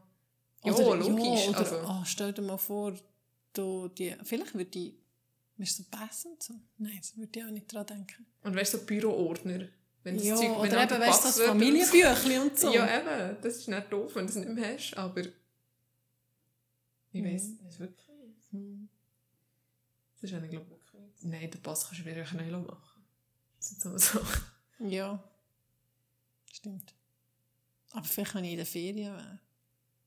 [0.63, 1.47] Ja, Oder- logisch.
[1.49, 2.93] oder, also, ah, stell dir mal vor,
[3.53, 4.93] du, die, vielleicht würde ich,
[5.57, 6.53] du so passend so?
[6.77, 8.25] Nein, das würde ich auch nicht dran denken.
[8.43, 9.67] und weißt du, so Büroordner.
[10.03, 12.59] Wenn das Ja, Zeug- wenn oder eben, weißt du, das Passwörter und so- Familienbüchlein und
[12.59, 12.73] so.
[12.73, 13.41] Ja, eben.
[13.41, 15.21] Das ist nicht doof, wenn du es nicht mehr hast, aber
[17.11, 17.25] ich Mhm.
[17.35, 18.07] es wirklich
[18.51, 18.89] nicht.
[20.21, 21.23] Das ist eigentlich, glaube ich.
[21.23, 23.03] Nein, den Pass kannst du wieder schnell machen.
[23.57, 24.19] Das ist so.
[24.79, 25.23] Ja,
[26.53, 26.93] stimmt.
[27.91, 29.39] Aber vielleicht kann ich in den Ferien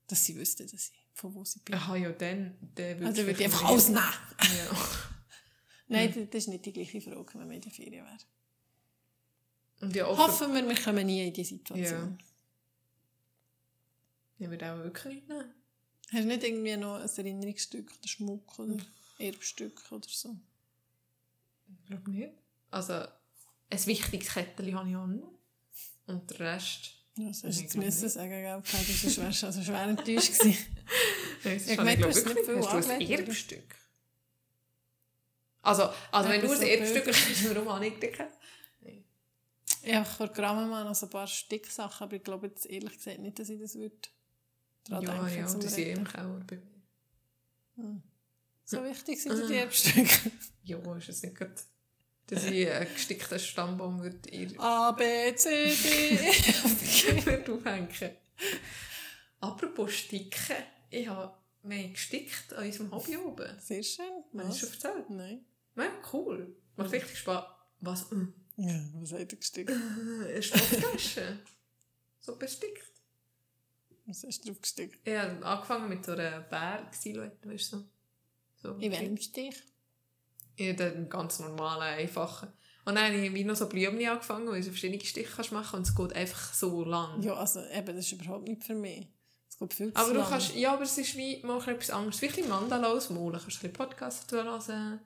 [0.07, 1.74] dass sie wüssten, dass ich, von wo sie bin.
[1.74, 4.57] Aha, ja, dann, dann würdest Also du würde ich einfach vielleicht alles mehr- nehmen.
[4.59, 5.19] Ja.
[5.91, 8.18] Nein, das- das ist nicht die gleiche Frage, wenn man in der Ferien wäre.
[9.80, 12.18] Und ja, Hoffen wir, wir kommen nie in diese Situation.
[14.38, 15.55] ich würde auch wirklich nicht nehmen.
[16.12, 18.76] Hast du nicht irgendwie noch ein Erinnerungsstück oder Schmuck oder
[19.18, 20.36] Erbstück oder so?
[21.82, 22.32] Ich glaube nicht.
[22.70, 25.24] Also, ein wichtiges Kettchen habe ich auch nicht.
[26.07, 26.93] Und der Rest...
[27.16, 28.62] Ja, das hast du jetzt müssen sagen, gell?
[28.62, 30.57] Das ist schwer, also schwer enttäuscht gewesen.
[31.45, 33.18] Nein, das Ja, habe gemeint, ich, du hast nicht viel ein angelegt, oder?
[33.28, 33.76] Erbstück?
[35.62, 38.18] Also, also wenn du so Erbstück hast, warum habe ich dich?
[39.82, 43.18] Ich habe vor Grammamann noch so ein paar Sticksachen, aber ich glaube jetzt ehrlich gesagt
[43.18, 43.96] nicht, dass ich das würde
[44.84, 45.98] dran Ja, denken ja, sind Retten.
[45.98, 46.56] im Keller bei
[47.76, 48.02] mir.
[48.64, 49.46] So wichtig sind Ah.
[49.46, 50.30] die Erbstücke.
[50.64, 51.54] Ja, ist es nicht gerade,
[52.26, 57.26] dass ich einen gestickten Stammbaum würde ihr A, B, C, D, E.
[57.26, 57.88] würde aufhängen.
[59.40, 60.56] Apropos Sticken,
[60.90, 63.58] ich habe mehr gestickt an unserem Hobby oben.
[63.58, 64.04] Sehr schön.
[64.38, 65.11] Hast du schon erzählt?
[65.11, 65.44] Nein.
[65.76, 66.54] Ja, cool.
[66.76, 67.44] Macht richtig Spaß.
[67.80, 68.06] Was?
[68.56, 69.70] Ja, was hat er gestickt?
[70.28, 71.38] Eine Stofftasche.
[72.20, 72.84] so bestickt.
[74.06, 74.98] Was hast du drauf gestickt?
[75.06, 77.76] Ich habe angefangen mit so einer Berg-Silhouette, weißt du?
[78.56, 78.74] So.
[78.74, 78.74] so.
[78.74, 79.62] In welchem Stich?
[80.56, 82.48] In den ganz normalen, einfachen.
[82.84, 85.52] Und dann habe ich wie noch so Blümchen angefangen, weil du so verschiedene Stiche kannst
[85.52, 87.22] machen und es geht einfach so lang.
[87.22, 89.06] Ja, also eben, das ist überhaupt nicht für mich.
[89.48, 90.28] Es geht viel zu aber du lang.
[90.28, 92.20] kannst, ja, aber es ist wie mal etwas anderes.
[92.20, 93.32] Wie ein Mandala ausmalen.
[93.40, 95.00] Kannst du ein bisschen Podcasts hören.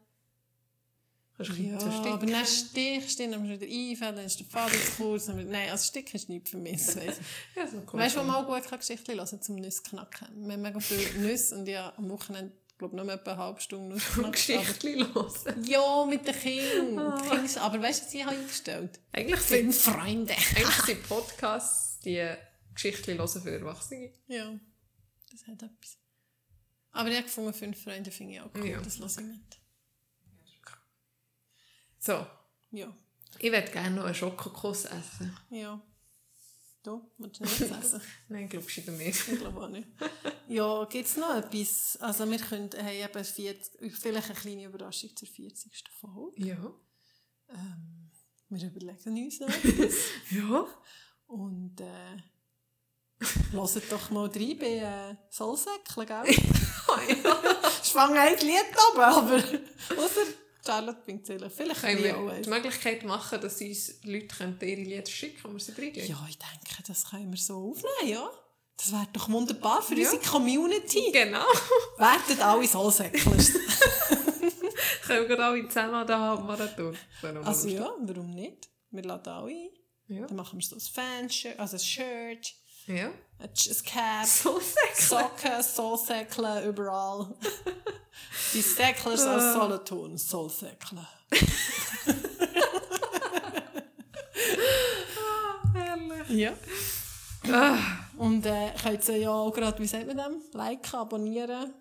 [1.36, 1.78] Ja,
[2.12, 5.26] aber dann stichst du, dann musst du wieder einfällen, dann ist der Faden zu kurz.
[5.26, 6.76] Nein, also Sticken ist nicht für mich.
[6.86, 7.26] das weiss ich.
[7.56, 7.98] Ja, so cool.
[8.00, 10.28] Weißt du, wo man auch gut Geschichten hören zum Nüsse knacken?
[10.46, 13.96] Wir haben mega viele Nüsse und ja, am Wochenende, glaube nur etwa eine halbe Stunde
[14.16, 15.64] aber- Geschichten hören.
[15.64, 17.20] Ja, mit den Kindern.
[17.28, 19.00] Kinder- Aber weißt du, was ich habe eingestellt?
[19.12, 20.32] Eigentlich sind, Fünf Freunde.
[20.34, 22.28] eigentlich sind Podcasts die
[22.74, 24.12] Geschichten hören für Erwachsene.
[24.28, 24.52] Ja,
[25.32, 25.98] das hat etwas.
[26.92, 28.66] Aber ich habe gefunden, fünf Freunde finde ich auch cool.
[28.68, 28.80] Ja.
[28.80, 29.40] Das lasse ich mit.
[32.04, 32.26] So,
[32.70, 32.94] Ja.
[33.38, 35.34] ich würde gerne noch einen Schokokuss essen.
[35.50, 35.80] Ja.
[36.82, 38.02] Du, willst du nicht essen?
[38.28, 39.26] Nein, glaubst du nicht?
[39.28, 39.88] Ich glaube auch nicht.
[40.48, 41.96] Ja, gibt es noch etwas?
[41.98, 45.82] Also wir können, haben eben 40, vielleicht eine kleine Überraschung zur 40.
[45.98, 46.46] Folge.
[46.46, 46.72] Ja.
[47.48, 48.10] Ähm,
[48.50, 49.94] wir überlegen uns etwas.
[50.30, 50.66] Ja.
[51.26, 52.16] Und äh,
[53.52, 56.24] hört doch mal rein bei äh, Soulsäckchen, gell?
[57.24, 57.40] Ja.
[57.82, 60.20] Schwang ein Lied oben, aber außer
[60.66, 61.50] Charlotte Pinkzeller.
[61.50, 65.54] Vielleicht Können auch wir die Möglichkeit machen, dass uns Leute können ihre Lieder schicken und
[65.54, 66.08] wir sie reingehen?
[66.08, 68.30] Ja, ich denke, das können wir so aufnehmen, ja?
[68.76, 70.10] Das wäre doch wunderbar für Ja.
[70.10, 71.10] unsere Community.
[71.12, 71.44] Genau.
[71.98, 73.32] Werden alle Soulsäckchen.
[75.06, 76.06] können wir alle zusammen.
[76.06, 76.76] Das
[77.22, 78.68] wäre noch also ja, warum nicht?
[78.90, 79.68] Wir laden alle ein.
[80.08, 80.26] Ja.
[80.26, 82.54] Dann machen wir so ein Fanshirt, also ein Shirt,
[82.86, 83.10] Ja.
[83.38, 83.50] ein
[83.84, 84.26] Cap.
[84.94, 87.34] Socken, Soulsäckchen, überall.
[88.52, 91.06] Die Säcklers aus Solothurn, Soulsäckchen.
[95.74, 96.28] Herrlich.
[96.30, 96.52] Ja.
[97.52, 97.78] Ah.
[98.16, 101.74] Und äh, könnt ihr ja auch gerade, wie sagt man dem, liken, abonnieren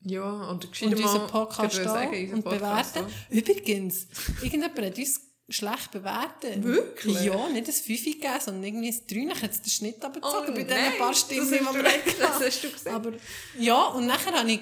[0.00, 3.12] Ja, und und unseren Podcast auch sagen, unseren und Podcast bewerten.
[3.12, 3.32] auch.
[3.32, 4.06] Übrigens,
[4.42, 6.62] irgendjemand hat uns schlecht bewertet.
[6.62, 7.22] Wirklich?
[7.22, 9.34] Ja, nicht ein 5 gegeben, sondern irgendwie ein 3.
[9.34, 11.82] Ich hätte den Schnitt abgezogen bei diesen Oh, paar Stimmen, die wir.
[12.18, 12.94] Das hast du gesagt.
[12.94, 13.12] Aber
[13.58, 14.60] ja, und nachher habe ich,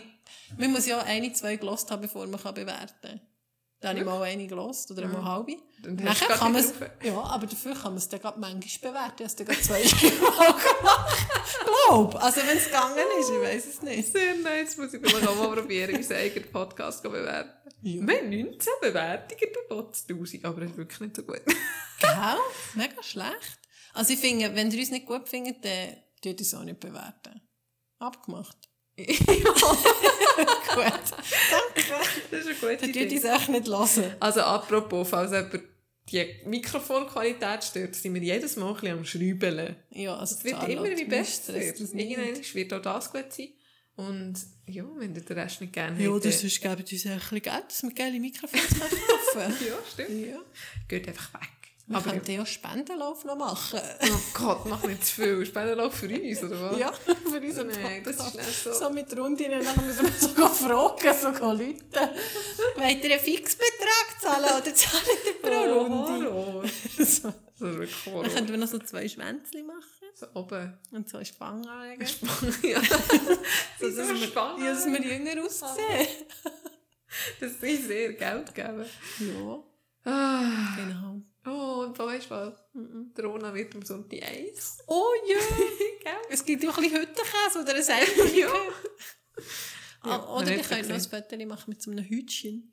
[0.58, 3.20] man muss ja eine, zwei gelost haben, bevor man kann bewerten kann.
[3.82, 5.56] Da habe ich mal eine gelost oder mal halbe.
[5.82, 6.64] Hast Nachher kann man
[7.02, 9.24] ja, aber dafür kann man es dann gerade manchmal bewerten.
[9.24, 11.26] Ich habe es dann gerade zwei Mal gemacht.
[11.64, 12.14] Glaub.
[12.22, 14.12] Also wenn es gegangen ist, ich weiß es nicht.
[14.12, 17.50] Sehr nice, muss ich vielleicht auch mal probieren, unseren eigenen Podcast zu bewerten.
[17.82, 18.06] Ja.
[18.06, 21.42] Wir haben 19 Bewertungen, du Gott, 1000, aber das ist wirklich nicht so gut.
[21.98, 22.38] Gell?
[22.74, 23.58] Mega schlecht.
[23.94, 26.78] Also ich finde, wenn ihr uns nicht gut findet, dann tut ihr es auch nicht
[26.78, 27.40] bewerten.
[27.98, 28.56] Abgemacht.
[30.74, 30.92] Gut.
[31.50, 31.92] Danke.
[32.30, 33.16] Das ist eine gute Dann Idee.
[33.16, 34.14] es echt nicht hören.
[34.20, 35.60] Also apropos, falls jemand
[36.10, 39.76] die Mikrofonqualität stört, sind wir jedes Mal ein bisschen am Schrübeln.
[39.90, 41.54] Ja, also Es wird immer wie besser.
[41.56, 43.48] Irgendwann wird auch das gut sein.
[43.94, 44.34] Und
[44.66, 47.18] ja, wenn ihr den Rest nicht gerne Ja, habt, oder sonst geben die uns ein
[47.20, 50.26] bisschen Geld, dass wir geile Mikrofone kaufen Ja, stimmt.
[50.28, 50.38] Ja.
[50.88, 51.48] Geht einfach weg.
[51.86, 53.80] Wir Aber könnten ja auch Spendenlauf noch machen.
[54.02, 55.44] oh Gott, mach nicht zu viel.
[55.44, 56.78] Spendenlauf für uns, oder was?
[56.78, 58.72] Ja, für unseren Nein, das ist nicht so.
[58.72, 61.82] So mit Rundinnen, dann müssen wir sogar fragen, sogar Leute.
[62.76, 66.68] Wollt ihr einen Fixbetrag zahlen oder zahlt ihr pro Oh, Runde?
[66.98, 66.98] So.
[66.98, 67.24] Das ist
[67.58, 68.28] wirklich Dann Horror.
[68.28, 69.82] könnten wir noch so zwei Schwänzchen machen
[70.14, 70.78] So oben.
[70.92, 72.06] und so eine Spange anlegen.
[72.62, 72.80] ja.
[73.80, 76.06] So, dass wir, Spangen ja, dass wir jünger aussehen.
[77.40, 78.84] Das ist sehr Geld geben.
[79.18, 79.62] Ja,
[80.04, 80.76] Ah.
[80.76, 81.22] genau.
[81.44, 82.54] Oh, und weißt du was?
[82.72, 84.78] Der Rona wird am Sonntag Eis.
[84.86, 85.36] Oh ja!
[86.02, 86.12] Gell?
[86.30, 88.36] Es gibt auch ein bisschen Hüttenkäse oder ein Seifen.
[88.36, 88.52] Ja.
[90.02, 91.00] Ah, oder man hat's könnt noch ein.
[91.00, 92.72] Foto machen mit so einem Hütchen.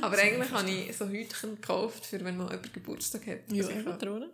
[0.00, 3.52] Aber eigentlich habe ich so Hütchen gekauft, für wenn mal jemand Geburtstag hat.
[3.52, 4.30] Ja, Also eben, oder?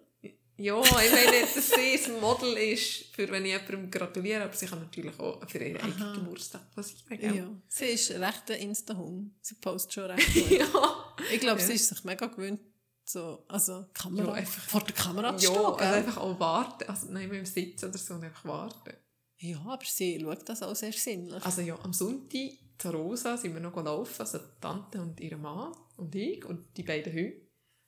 [0.56, 4.66] Ja, ich meine, dass sie ein Model ist, für wenn ich jemandem gratuliere, aber sie
[4.66, 7.18] kann natürlich auch für ihren eigenen Geburtstag passieren.
[7.18, 7.36] gell?
[7.36, 7.50] Ja.
[7.66, 9.32] Sie ist recht ein Insta-Hund.
[9.40, 10.50] Sie postet schon recht gut.
[10.50, 11.16] ja.
[11.32, 11.66] Ich glaube, Ja.
[11.66, 12.60] sie ist sich mega gewöhnt,
[13.04, 15.64] so, also Kamera, Ja, einfach- vor der Kamera zu Ja, stehen.
[15.64, 15.86] also gell?
[15.94, 16.88] einfach auch warten.
[16.88, 18.92] Also nein, mit dem Sitz oder so einfach warten.
[19.38, 21.44] ja, aber sie schaut das auch sehr sinnlich.
[21.44, 25.36] Also ja, am Sonntag zu Rosa sind wir noch gelaufen, also die Tante und ihre
[25.36, 27.40] Mann und ich und die beiden Hunde.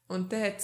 [0.09, 0.61] Und dann hat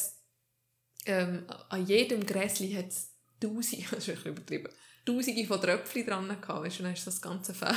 [1.06, 4.72] ähm, an jedem Gräsli hat es tausende, das ist ein bisschen übertrieben,
[5.04, 6.64] tausende von Tröpfchen dran gehabt.
[6.64, 7.74] Weißt und dann ist das ganze Feld,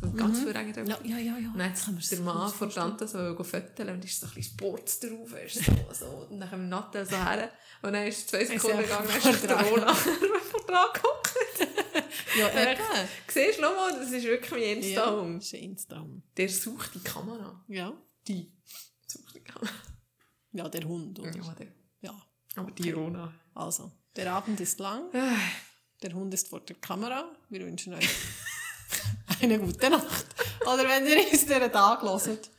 [0.00, 0.52] so ganz mhm.
[0.52, 0.86] Tröpfchen.
[0.86, 1.38] ja, ja, ja.
[1.38, 1.50] ja.
[1.50, 2.70] Und dann hat der Mann von.
[2.70, 6.06] Tante so fotografieren und ist so ein bisschen Sports drauf, weisst du, so, so.
[6.30, 7.50] Und nach dem Nattel so her.
[7.82, 9.60] Und dann ist es zwei Sekunden gegangen, dann ist der.
[9.60, 11.34] Rona vor dran gehockt.
[12.38, 13.08] Ja, Ja, eben.
[13.26, 15.42] Siehst du nochmal, das ist wirklich mein Ja, Insta-Hund.
[15.42, 16.22] ist ein.
[16.36, 17.64] Der sucht die Kamera.
[17.68, 17.92] Ja.
[18.26, 18.52] Die
[19.06, 19.72] sucht die Kamera.
[20.52, 21.18] Ja, der Hund.
[21.18, 21.34] Oder?
[21.34, 21.77] Ja, der.
[22.58, 22.62] Ja.
[22.62, 23.32] Aber die Rona.
[23.54, 25.04] Also, der Abend ist lang.
[26.00, 27.28] Der Hund ist vor der Kamera.
[27.48, 28.08] Wir wünschen euch
[29.40, 30.26] eine gute Nacht.
[30.62, 32.50] Oder wenn ihr uns diesen Tag hört,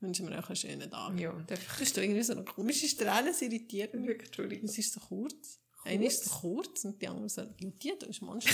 [0.00, 1.16] wünschen wir euch einen schönen Tag.
[1.16, 1.32] Ja,
[1.78, 4.08] hast doch irgendwie so eine komische Strähne, es irritiert mich.
[4.08, 4.68] wirklich, Entschuldigung.
[4.68, 5.60] Es ist so kurz.
[5.84, 8.50] Eine ist so kurz und die andere so, ja, die, du bist Monster.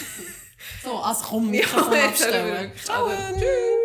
[0.85, 2.73] so, also komm, Ja, Mikrofon jetzt abstellen.
[2.85, 3.09] Ciao.
[3.09, 3.85] Tschüss.